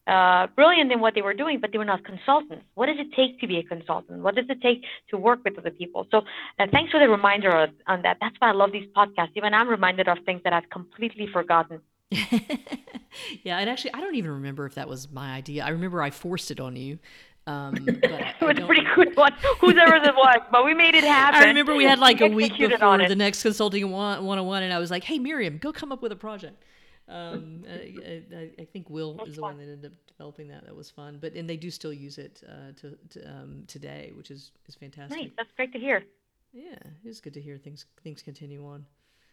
[0.07, 2.65] uh, brilliant in what they were doing, but they were not consultants.
[2.75, 4.21] What does it take to be a consultant?
[4.21, 6.07] What does it take to work with other people?
[6.11, 6.23] So
[6.59, 8.19] uh, thanks for the reminder on that.
[8.21, 9.31] That's why I love these podcasts.
[9.37, 11.81] Even I'm reminded of things that I've completely forgotten.
[12.11, 15.65] yeah, and actually, I don't even remember if that was my idea.
[15.65, 16.99] I remember I forced it on you
[17.46, 19.33] um, but it was a pretty good one.
[19.61, 21.40] Whoever it was, but we made it happen.
[21.40, 24.47] I remember we had like we a week before the next consulting one one on
[24.47, 26.62] one, and I was like, "Hey, Miriam, go come up with a project."
[27.09, 29.57] Um, I, I, I, think Will That's is the fun.
[29.57, 30.64] one that ended up developing that.
[30.64, 34.12] That was fun, but and they do still use it uh, to, to um, today,
[34.14, 35.18] which is is fantastic.
[35.18, 35.30] Nice.
[35.36, 36.05] That's great to hear.
[36.53, 38.86] Yeah, it's good to hear things things continue on.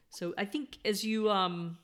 [0.10, 1.78] So I think as you um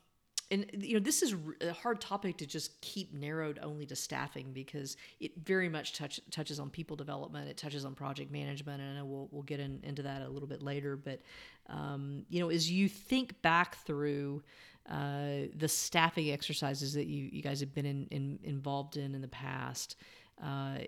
[0.50, 4.52] and you know this is a hard topic to just keep narrowed only to staffing
[4.52, 8.90] because it very much touch, touches on people development it touches on project management and
[8.90, 11.20] I know we'll, we'll get in, into that a little bit later but
[11.68, 14.42] um, you know as you think back through
[14.88, 19.20] uh, the staffing exercises that you, you guys have been in, in, involved in in
[19.20, 19.96] the past
[20.42, 20.78] uh,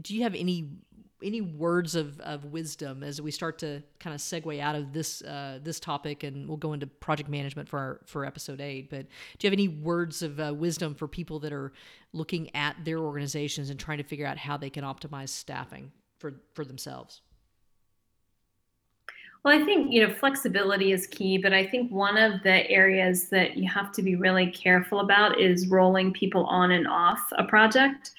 [0.00, 0.66] do you have any
[1.24, 5.22] any words of, of wisdom as we start to kind of segue out of this
[5.22, 9.06] uh, this topic and we'll go into project management for our, for episode eight but
[9.38, 11.72] do you have any words of uh, wisdom for people that are
[12.12, 16.34] looking at their organizations and trying to figure out how they can optimize staffing for
[16.52, 17.22] for themselves
[19.44, 23.28] well, I think you know flexibility is key, but I think one of the areas
[23.28, 27.44] that you have to be really careful about is rolling people on and off a
[27.44, 28.12] project.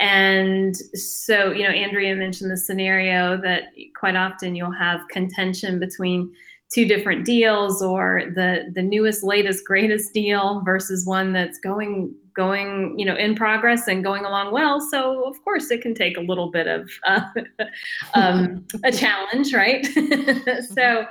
[0.00, 3.64] And so, you know, Andrea mentioned the scenario that
[3.98, 6.32] quite often you'll have contention between
[6.72, 12.96] two different deals or the the newest latest greatest deal versus one that's going going
[12.98, 14.80] you know in progress and going along well.
[14.80, 17.22] So of course it can take a little bit of uh,
[18.14, 19.86] um, a challenge right?
[20.74, 21.06] So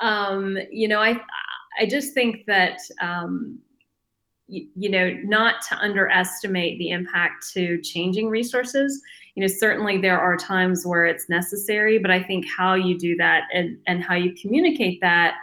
[0.00, 1.20] um, you know i
[1.78, 3.58] i just think that um,
[4.50, 9.00] you, know, not to underestimate the impact to changing resources.
[9.34, 13.16] You know, certainly there are times where it's necessary, but I think how you do
[13.16, 15.36] that and, and how you communicate that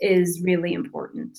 [0.00, 1.38] is really important.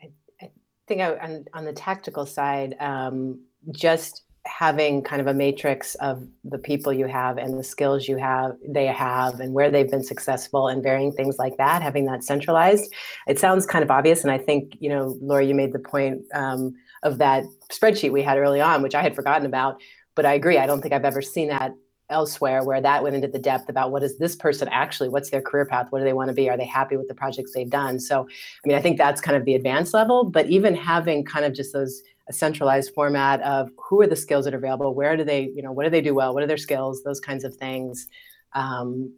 [0.00, 0.10] I,
[0.42, 0.50] I
[0.88, 6.26] think I, on, on the tactical side, um, just having kind of a matrix of
[6.44, 10.02] the people you have and the skills you have they have and where they've been
[10.02, 12.92] successful and varying things like that having that centralized
[13.26, 14.22] it sounds kind of obvious.
[14.22, 18.22] And i think you know laura you made the point um, of that spreadsheet we
[18.22, 19.80] had early on which i had forgotten about
[20.14, 20.58] but i agree.
[20.58, 21.74] I don't think i've ever seen that
[22.08, 25.42] elsewhere where that went into the depth about what is this person actually what's their
[25.42, 25.86] career path?
[25.90, 26.48] What do they want to be?
[26.48, 28.00] Are they happy with the projects they've done?
[28.00, 31.44] So i mean i think that's kind of the advanced level but even having kind
[31.44, 35.16] of just those a centralized format of who are the skills that are available, where
[35.16, 37.44] do they, you know, what do they do well, what are their skills, those kinds
[37.44, 38.06] of things.
[38.52, 39.12] Um,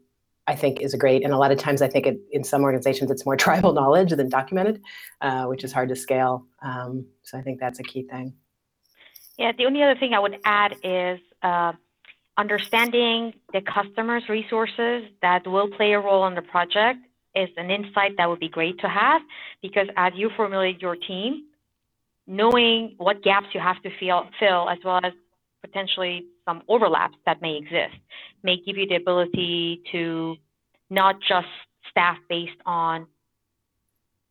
[0.47, 2.63] I think is a great, and a lot of times I think it, in some
[2.63, 4.83] organizations it's more tribal knowledge than documented,
[5.21, 6.47] uh, which is hard to scale.
[6.63, 8.33] Um, so I think that's a key thing.
[9.39, 11.73] Yeah, the only other thing I would add is uh,
[12.39, 17.01] understanding the customer's resources that will play a role in the project
[17.35, 19.23] is an insight that would be great to have
[19.61, 21.45] because as you formulate your team,
[22.33, 25.13] knowing what gaps you have to feel, fill, as well as
[25.61, 27.95] potentially some overlaps that may exist,
[28.43, 30.37] may give you the ability to
[30.89, 31.47] not just
[31.91, 33.07] staff based on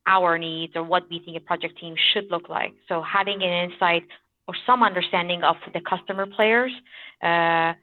[0.08, 2.74] our needs or what we think a project team should look like.
[2.89, 4.04] So having an insight
[4.47, 6.72] or some understanding of the customer players
[7.22, 7.74] uh,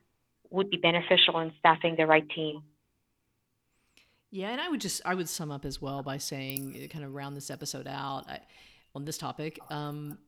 [0.51, 2.63] would be beneficial in staffing the right team.
[4.33, 7.15] Yeah, and I would just I would sum up as well by saying, kind of
[7.15, 8.25] round this episode out.
[8.29, 8.41] I,
[8.95, 9.59] on this topic.
[9.71, 10.19] Um,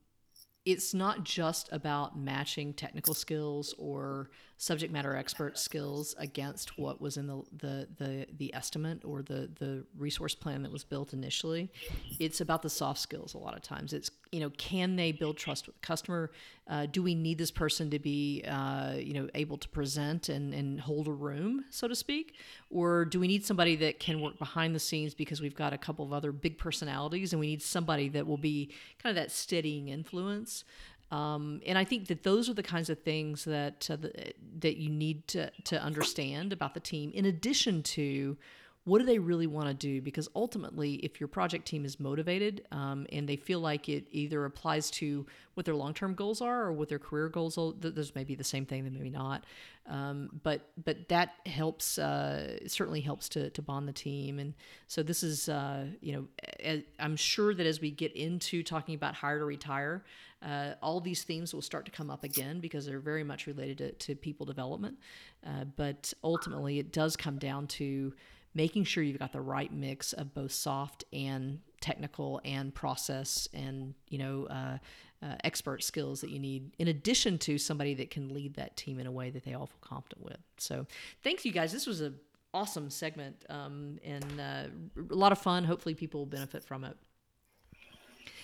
[0.65, 4.31] it's not just about matching technical skills or
[4.61, 9.49] subject matter expert skills against what was in the the the, the estimate or the
[9.59, 11.71] the resource plan that was built initially.
[12.19, 13.95] It's about the soft skills a lot of times.
[13.95, 16.31] It's you know can they build trust with the customer?
[16.69, 20.53] Uh, do we need this person to be uh, you know able to present and
[20.53, 22.35] and hold a room so to speak,
[22.69, 25.79] or do we need somebody that can work behind the scenes because we've got a
[25.79, 28.71] couple of other big personalities and we need somebody that will be
[29.03, 30.65] kind of that steadying influence.
[31.11, 33.97] Um, and I think that those are the kinds of things that uh,
[34.61, 37.11] that you need to to understand about the team.
[37.13, 38.37] In addition to
[38.85, 40.01] what do they really want to do?
[40.01, 44.47] Because ultimately, if your project team is motivated um, and they feel like it either
[44.47, 48.14] applies to what their long term goals are or what their career goals are, those
[48.14, 49.45] may be the same thing, then maybe not.
[49.87, 54.39] Um, but but that helps uh, certainly helps to, to bond the team.
[54.39, 54.55] And
[54.87, 59.14] so this is uh, you know I'm sure that as we get into talking about
[59.14, 60.05] hire to retire,
[60.43, 63.76] uh, all these themes will start to come up again because they're very much related
[63.78, 64.97] to, to people development.
[65.47, 68.14] Uh, but ultimately, it does come down to
[68.55, 73.94] making sure you've got the right mix of both soft and technical and process and
[74.09, 74.78] you know uh,
[75.22, 78.98] uh, expert skills that you need in addition to somebody that can lead that team
[78.98, 80.38] in a way that they all feel confident with.
[80.59, 80.86] So
[81.22, 81.72] thanks you guys.
[81.72, 82.12] This was a
[82.53, 84.64] awesome segment um, and uh,
[85.11, 85.64] a lot of fun.
[85.64, 86.96] Hopefully people will benefit from it.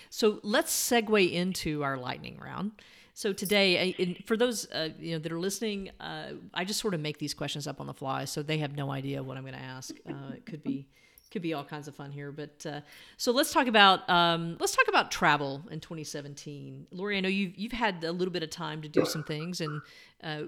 [0.09, 2.71] So let's segue into our lightning round
[3.17, 3.95] so today,
[4.27, 7.33] for those uh, you know that are listening, uh, I just sort of make these
[7.33, 9.95] questions up on the fly, so they have no idea what I'm going to ask.
[10.07, 10.87] Uh, it could be
[11.31, 12.81] could be all kinds of fun here, but uh,
[13.17, 16.85] so let's talk about um, let's talk about travel in 2017.
[16.91, 19.61] Lori, I know you've you've had a little bit of time to do some things,
[19.61, 19.81] and
[20.23, 20.41] uh,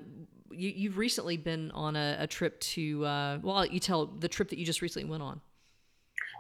[0.52, 3.04] you, you've recently been on a, a trip to.
[3.04, 5.42] Uh, well, you tell the trip that you just recently went on.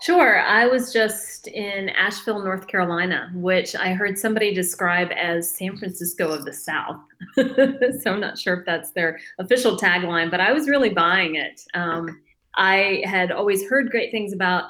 [0.01, 0.39] Sure.
[0.39, 6.31] I was just in Asheville, North Carolina, which I heard somebody describe as San Francisco
[6.31, 7.01] of the South.
[7.35, 11.61] so I'm not sure if that's their official tagline, but I was really buying it.
[11.73, 12.21] Um,
[12.55, 14.65] I had always heard great things about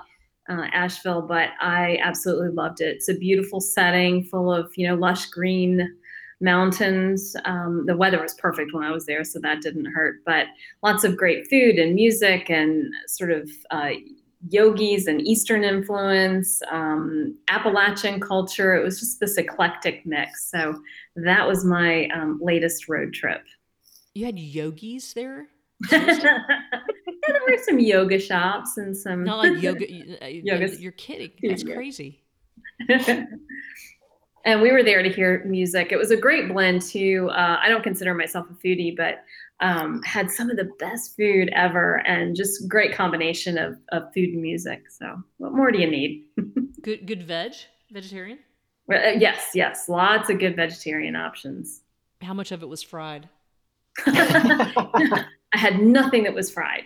[0.49, 2.95] uh, Asheville, but I absolutely loved it.
[2.95, 5.95] It's a beautiful setting full of, you know, lush green
[6.41, 7.35] mountains.
[7.45, 10.21] Um, the weather was perfect when I was there, so that didn't hurt.
[10.25, 10.47] But
[10.81, 13.91] lots of great food and music and sort of uh,
[14.47, 18.75] yogis and Eastern influence, um, Appalachian culture.
[18.75, 20.49] It was just this eclectic mix.
[20.49, 20.81] So
[21.15, 23.43] that was my um, latest road trip.
[24.13, 25.47] You had yogis there?
[25.91, 26.39] yeah,
[27.27, 29.23] there were some yoga shops and some.
[29.23, 29.85] Not like yoga.
[30.31, 30.75] Yoga.
[30.75, 31.31] You're kidding.
[31.41, 32.21] That's crazy.
[32.89, 35.91] and we were there to hear music.
[35.91, 37.29] It was a great blend too.
[37.31, 39.23] Uh, I don't consider myself a foodie, but
[39.61, 44.29] um, had some of the best food ever and just great combination of, of food
[44.29, 44.89] and music.
[44.89, 46.25] So what more do you need?
[46.81, 47.53] good, good veg,
[47.91, 48.39] vegetarian.
[48.87, 51.81] Well, uh, yes, yes, lots of good vegetarian options.
[52.21, 53.29] How much of it was fried?
[54.07, 56.85] I had nothing that was fried.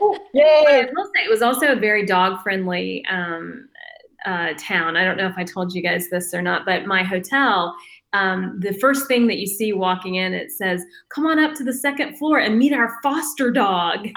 [0.00, 0.64] oh, yay!
[0.66, 3.68] I will say it was also a very dog friendly um,
[4.24, 4.96] uh, town.
[4.96, 7.74] I don't know if I told you guys this or not, but my hotel
[8.14, 11.64] um, the first thing that you see walking in, it says, "Come on up to
[11.64, 14.08] the second floor and meet our foster dog."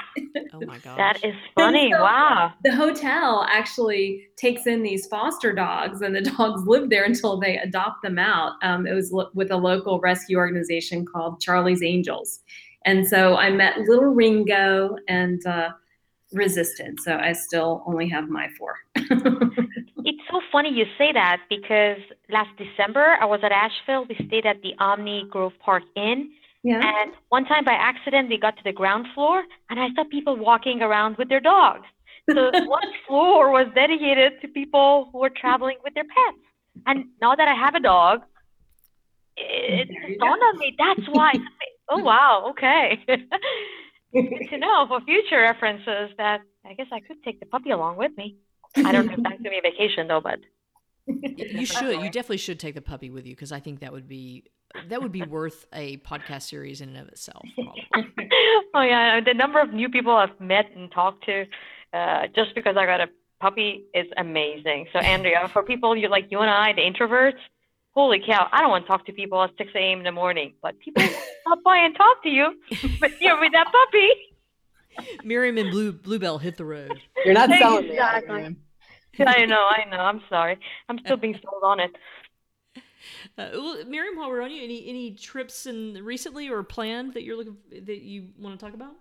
[0.53, 1.91] Oh my god, that is funny!
[1.91, 2.53] So wow.
[2.63, 7.57] The hotel actually takes in these foster dogs, and the dogs live there until they
[7.57, 8.53] adopt them out.
[8.61, 12.41] Um, it was lo- with a local rescue organization called Charlie's Angels,
[12.85, 15.69] and so I met little Ringo and uh,
[16.33, 16.99] resisted.
[16.99, 18.75] So I still only have my four.
[20.37, 21.97] so funny you say that because
[22.29, 24.05] last December I was at Asheville.
[24.07, 26.31] We stayed at the Omni Grove Park Inn.
[26.63, 26.81] Yeah.
[26.83, 30.35] And one time by accident we got to the ground floor and I saw people
[30.35, 31.87] walking around with their dogs.
[32.29, 36.43] So one floor was dedicated to people who were traveling with their pets.
[36.85, 38.21] And now that I have a dog,
[39.37, 41.33] it dawned on me that's why.
[41.89, 42.99] oh wow, okay.
[44.13, 47.97] Good to know for future references that I guess I could take the puppy along
[47.97, 48.37] with me.
[48.75, 50.39] I don't know if that's gonna be a vacation though, but
[51.05, 52.01] you should.
[52.01, 54.45] You definitely should take the puppy with you because I think that would be
[54.89, 57.45] that would be worth a podcast series in and of itself.
[58.73, 61.45] oh yeah, the number of new people I've met and talked to
[61.93, 63.07] uh, just because I got a
[63.39, 64.87] puppy is amazing.
[64.93, 67.39] So Andrea, for people you like you and I, the introverts,
[67.91, 69.99] holy cow, I don't want to talk to people at 6 a.m.
[69.99, 71.03] in the morning, but people
[71.41, 72.59] stop by and talk to you.
[72.99, 74.09] But you're with that puppy.
[75.23, 76.93] Miriam and Blue Bluebell hit the road.
[77.23, 78.49] You're not selling exactly.
[78.49, 78.55] me.
[79.25, 79.97] I know, I know.
[79.97, 80.59] I'm sorry.
[80.89, 81.91] I'm still being sold on it.
[83.37, 87.23] Uh, well, Miriam, while we're on you, any any trips in recently or planned that
[87.23, 88.93] you're looking that you want to talk about?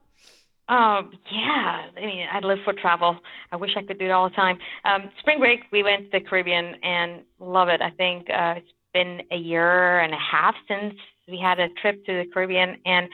[0.69, 3.19] Um, yeah, I mean, I live for travel.
[3.53, 4.59] I wish I could do it all the time.
[4.85, 7.81] Um, spring break, we went to the Caribbean and love it.
[7.81, 10.95] I think uh, it's been a year and a half since
[11.29, 13.09] we had a trip to the Caribbean, and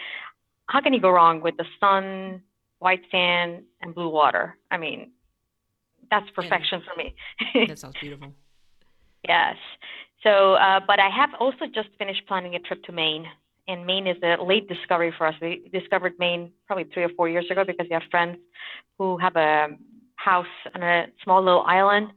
[0.66, 2.43] how can you go wrong with the sun,
[2.83, 4.57] white sand, and blue water?
[4.70, 5.12] I mean,
[6.11, 7.14] that's perfection for me.
[7.68, 8.33] that sounds beautiful.
[9.26, 9.57] Yes.
[10.22, 13.26] So, uh, but I have also just finished planning a trip to Maine,
[13.68, 15.35] and Maine is a late discovery for us.
[15.41, 18.37] We discovered Maine probably three or four years ago because we have friends
[18.99, 19.68] who have a
[20.16, 22.09] house on a small little island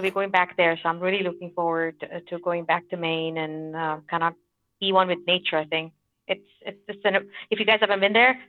[0.00, 0.78] so we're going back there.
[0.82, 4.32] So I'm really looking forward to, to going back to Maine and uh, kind of
[4.80, 5.58] be one with nature.
[5.58, 5.92] I think
[6.26, 8.40] it's it's just an, if you guys haven't been there,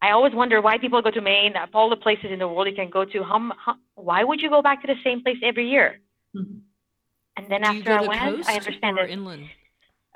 [0.00, 1.56] I always wonder why people go to Maine.
[1.56, 4.40] Of all the places in the world you can go to, how, how why would
[4.40, 6.00] you go back to the same place every year?
[6.36, 6.58] Mm-hmm.
[7.36, 9.10] And then Do after I went, I understand it.
[9.10, 9.46] Inland.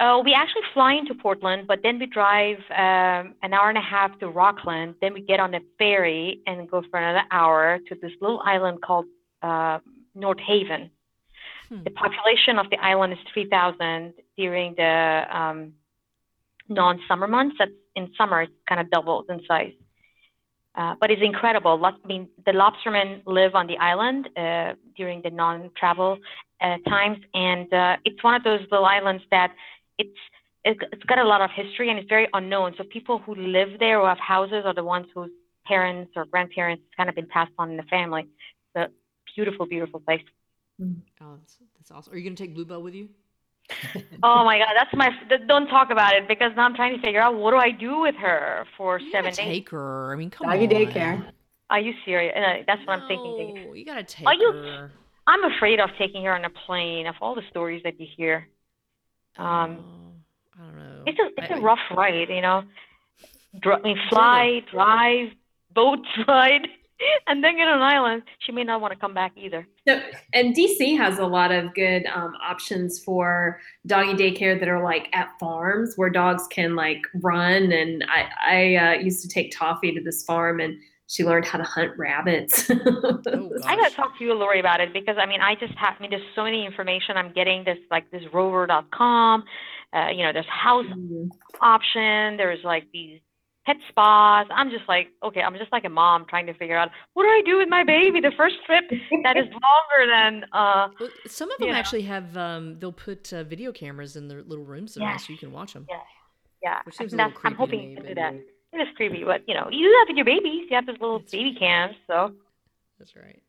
[0.01, 3.83] Oh, we actually fly into Portland, but then we drive um, an hour and a
[3.83, 4.97] half to Rockland.
[5.01, 8.83] Then we get on a ferry and go for another hour to this little island
[8.83, 9.07] called
[9.43, 9.79] uh,
[10.15, 10.91] North Haven.
[11.69, 11.85] Hmm.
[11.85, 15.75] The population of the island is 3,000 during the um,
[16.69, 17.57] non-summer months.
[17.59, 19.73] That's in summer, it kind of doubles in size.
[20.75, 21.85] Uh, but it's incredible.
[21.85, 26.19] I mean, the lobstermen live on the island uh, during the non-travel
[26.63, 29.53] uh, times, and uh, it's one of those little islands that
[29.99, 30.17] it's
[30.65, 32.73] it's got a lot of history and it's very unknown.
[32.79, 35.31] So people who live there or have houses are the ones whose
[35.67, 38.29] parents or grandparents kind of been passed on in the family.
[38.77, 38.87] So
[39.35, 40.23] beautiful, beautiful place.
[41.21, 42.13] Oh, that's, that's awesome.
[42.13, 43.09] Are you going to take Bluebell with you?
[44.23, 45.11] Oh my God, that's my.
[45.47, 48.01] Don't talk about it because now I'm trying to figure out what do I do
[48.01, 49.37] with her for you seven days.
[49.37, 50.13] Take her.
[50.13, 50.71] I mean, come Doggy on.
[50.71, 51.33] daycare.
[51.71, 52.35] Are you serious?
[52.37, 53.75] Uh, that's what no, I'm thinking.
[53.75, 54.93] You gotta take Are you, her.
[55.27, 57.07] I'm afraid of taking her on a plane.
[57.07, 58.49] Of all the stories that you hear,
[59.39, 59.79] um,
[60.59, 61.03] oh, I don't know.
[61.07, 62.65] It's a it's I, a rough ride, you know.
[63.61, 65.29] dr- I mean, fly, drive,
[65.75, 66.69] boat ride,
[67.27, 69.67] and then get on an island, she may not want to come back either.
[69.87, 70.01] So,
[70.33, 75.09] and DC has a lot of good um, options for doggy daycare that are like
[75.13, 77.73] at farms where dogs can like run.
[77.73, 80.79] And I, I uh, used to take Toffee to this farm and
[81.09, 82.71] she learned how to hunt rabbits.
[83.35, 85.95] Oh, I gotta talk to you, Lori, about it because I mean, I just have.
[85.99, 87.65] I mean, there's so many information I'm getting.
[87.65, 89.45] This like this Rover.com.
[89.95, 91.29] Uh, you know, there's house Mm.
[91.61, 92.37] option.
[92.37, 93.21] There's like these
[93.67, 94.47] pet spas.
[94.51, 97.29] I'm just like, okay, I'm just like a mom trying to figure out what do
[97.29, 98.85] I do with my baby the first trip
[99.25, 100.45] that is longer than.
[100.53, 101.79] Uh, Well, some of them Yeah.
[101.79, 102.37] actually have.
[102.37, 105.29] Um, they'll put uh, video cameras in their little rooms, so Yes.
[105.29, 105.87] you can watch them.
[105.89, 105.97] Yeah.
[106.63, 108.35] yeah, Which seems a little I'm creepy to hoping me, to do that.
[108.73, 110.67] It is creepy, but you know, you do that with your babies.
[110.71, 111.59] You have those little That's baby right.
[111.59, 112.33] cams, so.
[112.99, 113.43] That's right.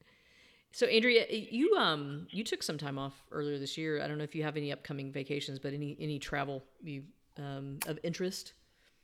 [0.74, 4.02] So Andrea, you um you took some time off earlier this year.
[4.02, 7.04] I don't know if you have any upcoming vacations, but any any travel you
[7.38, 8.54] um of interest?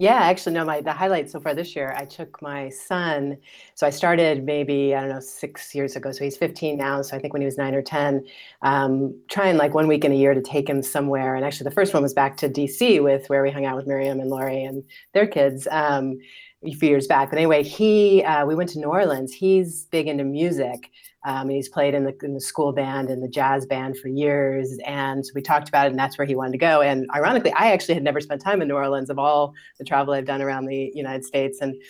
[0.02, 0.64] Yeah, actually, no.
[0.64, 3.38] My the highlight so far this year, I took my son.
[3.76, 6.14] So I started maybe I don't know six years ago.
[6.14, 7.02] So he's 15 now.
[7.02, 8.26] So I think when he was nine or 10,
[8.62, 11.36] um, trying like one week in a year to take him somewhere.
[11.36, 13.88] And actually, the first one was back to DC with where we hung out with
[13.88, 14.84] Miriam and Lori and
[15.14, 16.18] their kids um,
[16.64, 17.30] a few years back.
[17.30, 19.34] But anyway, he uh, we went to New Orleans.
[19.34, 20.92] He's big into music.
[21.26, 24.08] Um, and he's played in the in the school band and the jazz band for
[24.08, 24.78] years.
[24.86, 26.82] And we talked about it, and that's where he wanted to go.
[26.82, 30.14] And ironically, I actually had never spent time in New Orleans of all the travel
[30.14, 31.60] I've done around the United States.
[31.62, 31.82] And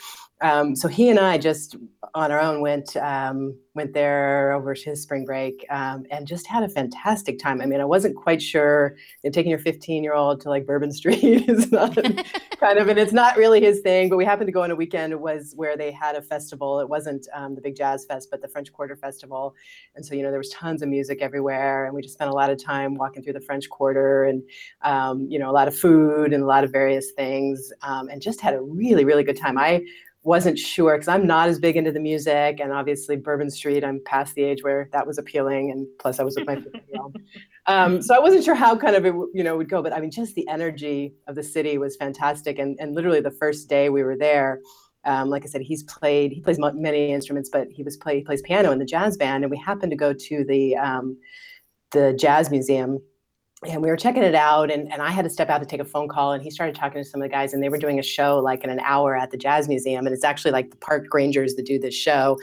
[0.41, 1.75] um, so he and I just
[2.15, 6.63] on our own went um, went there over his spring break um, and just had
[6.63, 7.61] a fantastic time.
[7.61, 10.65] I mean, I wasn't quite sure you know, taking your 15 year old to like
[10.65, 11.95] Bourbon Street is not
[12.59, 14.09] kind of, and it's not really his thing.
[14.09, 15.13] But we happened to go on a weekend.
[15.13, 16.79] It was where they had a festival.
[16.79, 19.55] It wasn't um, the big jazz fest, but the French Quarter Festival.
[19.95, 22.33] And so you know there was tons of music everywhere, and we just spent a
[22.33, 24.43] lot of time walking through the French Quarter and
[24.83, 28.21] um, you know a lot of food and a lot of various things, um, and
[28.21, 29.57] just had a really really good time.
[29.57, 29.83] I
[30.29, 33.99] wasn't sure because I'm not as big into the music, and obviously Bourbon Street, I'm
[34.05, 37.01] past the age where that was appealing, and plus I was with my 15 year
[37.01, 37.17] old.
[37.65, 39.99] Um, so I wasn't sure how kind of it you know would go, but I
[39.99, 43.89] mean just the energy of the city was fantastic, and and literally the first day
[43.89, 44.61] we were there.
[45.03, 46.31] Um, like I said, he's played.
[46.31, 49.43] He plays many instruments, but he was play he plays piano in the jazz band,
[49.43, 51.17] and we happened to go to the um,
[51.89, 52.99] the jazz museum
[53.67, 55.81] and we were checking it out and, and i had to step out to take
[55.81, 57.77] a phone call and he started talking to some of the guys and they were
[57.77, 60.69] doing a show like in an hour at the jazz museum and it's actually like
[60.71, 62.37] the park rangers that do this show.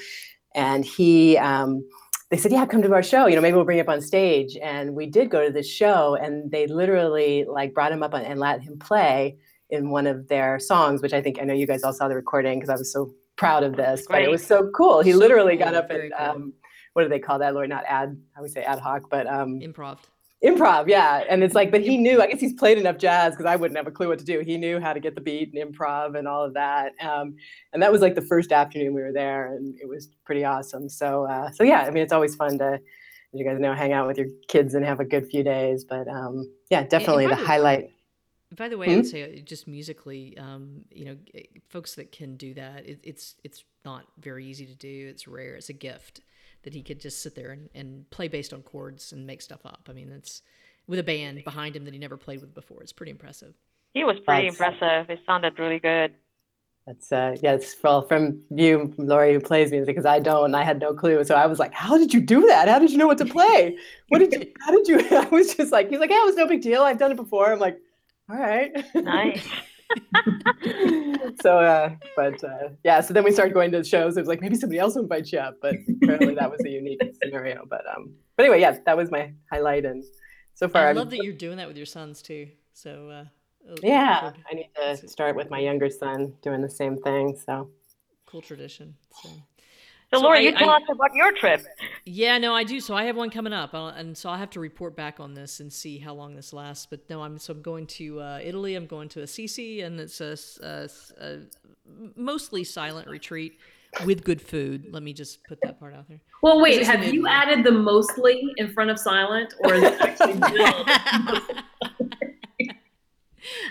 [0.55, 1.87] And he um,
[2.31, 4.01] they said yeah come to our show you know maybe we'll bring you up on
[4.01, 4.57] stage.
[4.63, 8.23] And we did go to this show and they literally like brought him up on,
[8.23, 9.37] and let him play
[9.71, 12.15] in one of their songs which i think i know you guys all saw the
[12.15, 15.03] recording because i was so proud of this but it was so cool.
[15.03, 16.27] He So literally got up very and cool.
[16.45, 16.53] um,
[16.93, 19.59] what do they call that lord not ad i would say ad hoc but um,
[19.61, 19.99] Improv.
[20.45, 23.47] Improv yeah and it's like but he knew i guess he's played enough jazz because
[23.47, 25.53] i wouldn't have a clue what to do he knew how to get the beat
[25.55, 27.35] and improv and all of that um,
[27.73, 30.89] and that was like the first afternoon we were there and it was pretty awesome
[30.91, 32.81] so uh, so yeah i mean it's always fun to as
[33.41, 36.07] you guys know hang out with your kids and have a good few days but
[36.07, 37.91] um, yeah definitely the way- highlight
[38.57, 38.93] By the way, Hmm?
[38.93, 41.17] I would say uh, just musically, um, you know,
[41.69, 45.09] folks that can do that, it, it's it's not very easy to do.
[45.11, 45.57] It's rare.
[45.57, 46.21] It's a gift
[46.67, 49.65] that he could just sit there and, and play based on chords and make stuff
[49.65, 49.89] up.
[49.89, 50.43] I mean, that's
[50.87, 52.83] with a band behind him that he never played with before.
[52.83, 53.55] It's pretty impressive.
[53.95, 55.09] He was pretty That's- impressive.
[55.11, 56.13] It sounded really good.
[56.87, 60.55] that's uh yeah it's well from you Lori who plays music because I don't and
[60.55, 62.91] I had no clue so I was like how did you do that how did
[62.93, 63.77] you know what to play
[64.11, 66.37] what did you how did you I was just like he's like yeah it was
[66.37, 67.79] no big deal I've done it before I'm like
[68.31, 69.45] all right Nice.
[71.41, 74.41] so uh but uh yeah so then we started going to shows it was like
[74.41, 77.83] maybe somebody else will invite you up but apparently that was a unique scenario but
[77.95, 80.05] um but anyway yeah that was my highlight and
[80.55, 82.49] so far I I'm- love that you're doing that with your sons too.
[82.73, 83.25] So uh,
[83.83, 87.71] yeah I need to start with my younger son doing the same thing so
[88.27, 88.95] cool tradition.
[89.23, 89.29] So.
[90.17, 91.65] So, So Laura, I- you tell I- us about your trip.
[92.05, 92.81] Yeah, no, I do.
[92.81, 95.35] So I have one coming up, I'll, and so I'll have to report back on
[95.35, 96.87] this and see how long this lasts.
[96.89, 98.75] But no, I'm so I'm going to uh, Italy.
[98.75, 101.41] I'm going to Assisi, and it's a
[102.17, 103.59] mostly silent retreat
[104.05, 104.87] with good food.
[104.91, 106.21] Let me just put that part out there.
[106.43, 110.41] Well, wait, have you added the mostly in front of silent, or is it actually?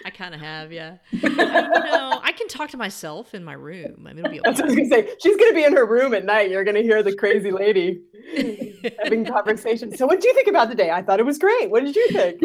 [0.05, 0.97] I kind of have, yeah.
[1.13, 4.05] I mean, you know, I can talk to myself in my room.
[4.09, 5.09] I mean, it'll be That's what I was gonna say.
[5.21, 6.49] She's gonna be in her room at night.
[6.49, 8.01] You're gonna hear the crazy lady
[9.03, 9.97] having conversations.
[9.97, 10.89] So, what did you think about the day?
[10.91, 11.69] I thought it was great.
[11.69, 12.41] What did you think?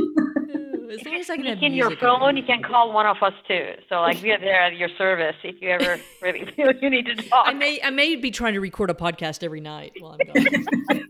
[0.92, 2.18] As long as I can You have can your music on.
[2.20, 2.36] phone.
[2.36, 3.74] You can call one of us too.
[3.88, 7.06] So like we are there at your service if you ever really feel you need
[7.06, 7.46] to talk.
[7.46, 11.06] I may I may be trying to record a podcast every night while I'm gone.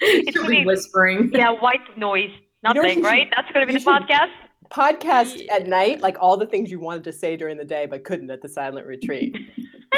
[0.00, 1.30] It's She'll gonna be be- whispering.
[1.32, 2.30] yeah, white noise,
[2.62, 3.22] nothing, you right?
[3.24, 4.30] should- That's gonna be the should- podcast.
[4.70, 8.04] Podcast at night, like all the things you wanted to say during the day but
[8.04, 9.36] couldn't at the silent retreat.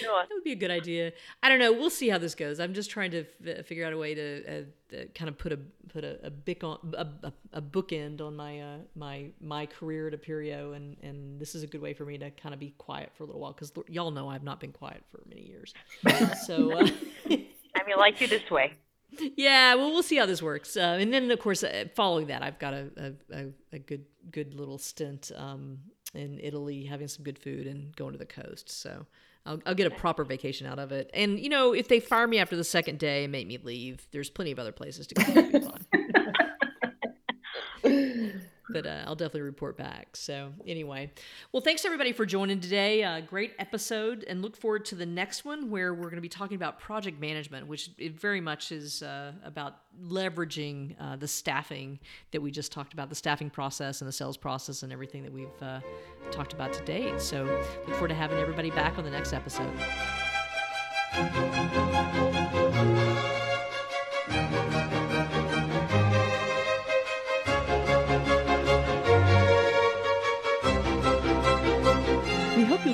[0.00, 1.12] that would be a good idea.
[1.42, 1.72] I don't know.
[1.72, 2.60] We'll see how this goes.
[2.60, 5.52] I'm just trying to f- figure out a way to uh, uh, kind of put
[5.52, 9.66] a put a, a bic on a, a, a bookend on my uh, my my
[9.66, 12.60] career at Appirio, and and this is a good way for me to kind of
[12.60, 15.42] be quiet for a little while because y'all know I've not been quiet for many
[15.42, 15.74] years.
[16.46, 16.88] so uh,
[17.26, 18.74] I mean, like you this way.
[19.36, 20.76] Yeah, well, we'll see how this works.
[20.76, 24.54] Uh, and then, of course, uh, following that, I've got a, a, a, good good
[24.54, 25.78] little stint um,
[26.14, 28.70] in Italy, having some good food and going to the coast.
[28.70, 29.06] So
[29.46, 31.10] I'll, I'll get a proper vacation out of it.
[31.14, 34.06] And you know, if they fire me after the second day and make me leave,
[34.12, 35.70] there's plenty of other places to go.
[38.72, 40.16] but uh, I'll definitely report back.
[40.16, 41.10] So, anyway,
[41.52, 43.02] well, thanks everybody for joining today.
[43.04, 46.28] Uh, great episode, and look forward to the next one where we're going to be
[46.28, 51.98] talking about project management, which it very much is uh, about leveraging uh, the staffing
[52.32, 55.32] that we just talked about, the staffing process and the sales process, and everything that
[55.32, 55.80] we've uh,
[56.30, 57.20] talked about to date.
[57.20, 57.44] So,
[57.86, 59.70] look forward to having everybody back on the next episode.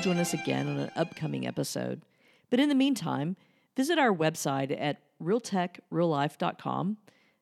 [0.07, 2.01] Join us again on an upcoming episode.
[2.49, 3.35] But in the meantime,
[3.77, 6.97] visit our website at realtechreallife.com.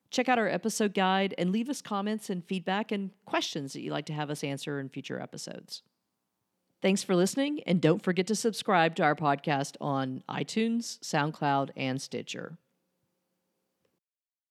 [0.09, 3.91] Check out our episode guide and leave us comments and feedback and questions that you'd
[3.91, 5.83] like to have us answer in future episodes.
[6.81, 12.01] Thanks for listening, and don't forget to subscribe to our podcast on iTunes, SoundCloud, and
[12.01, 12.57] Stitcher.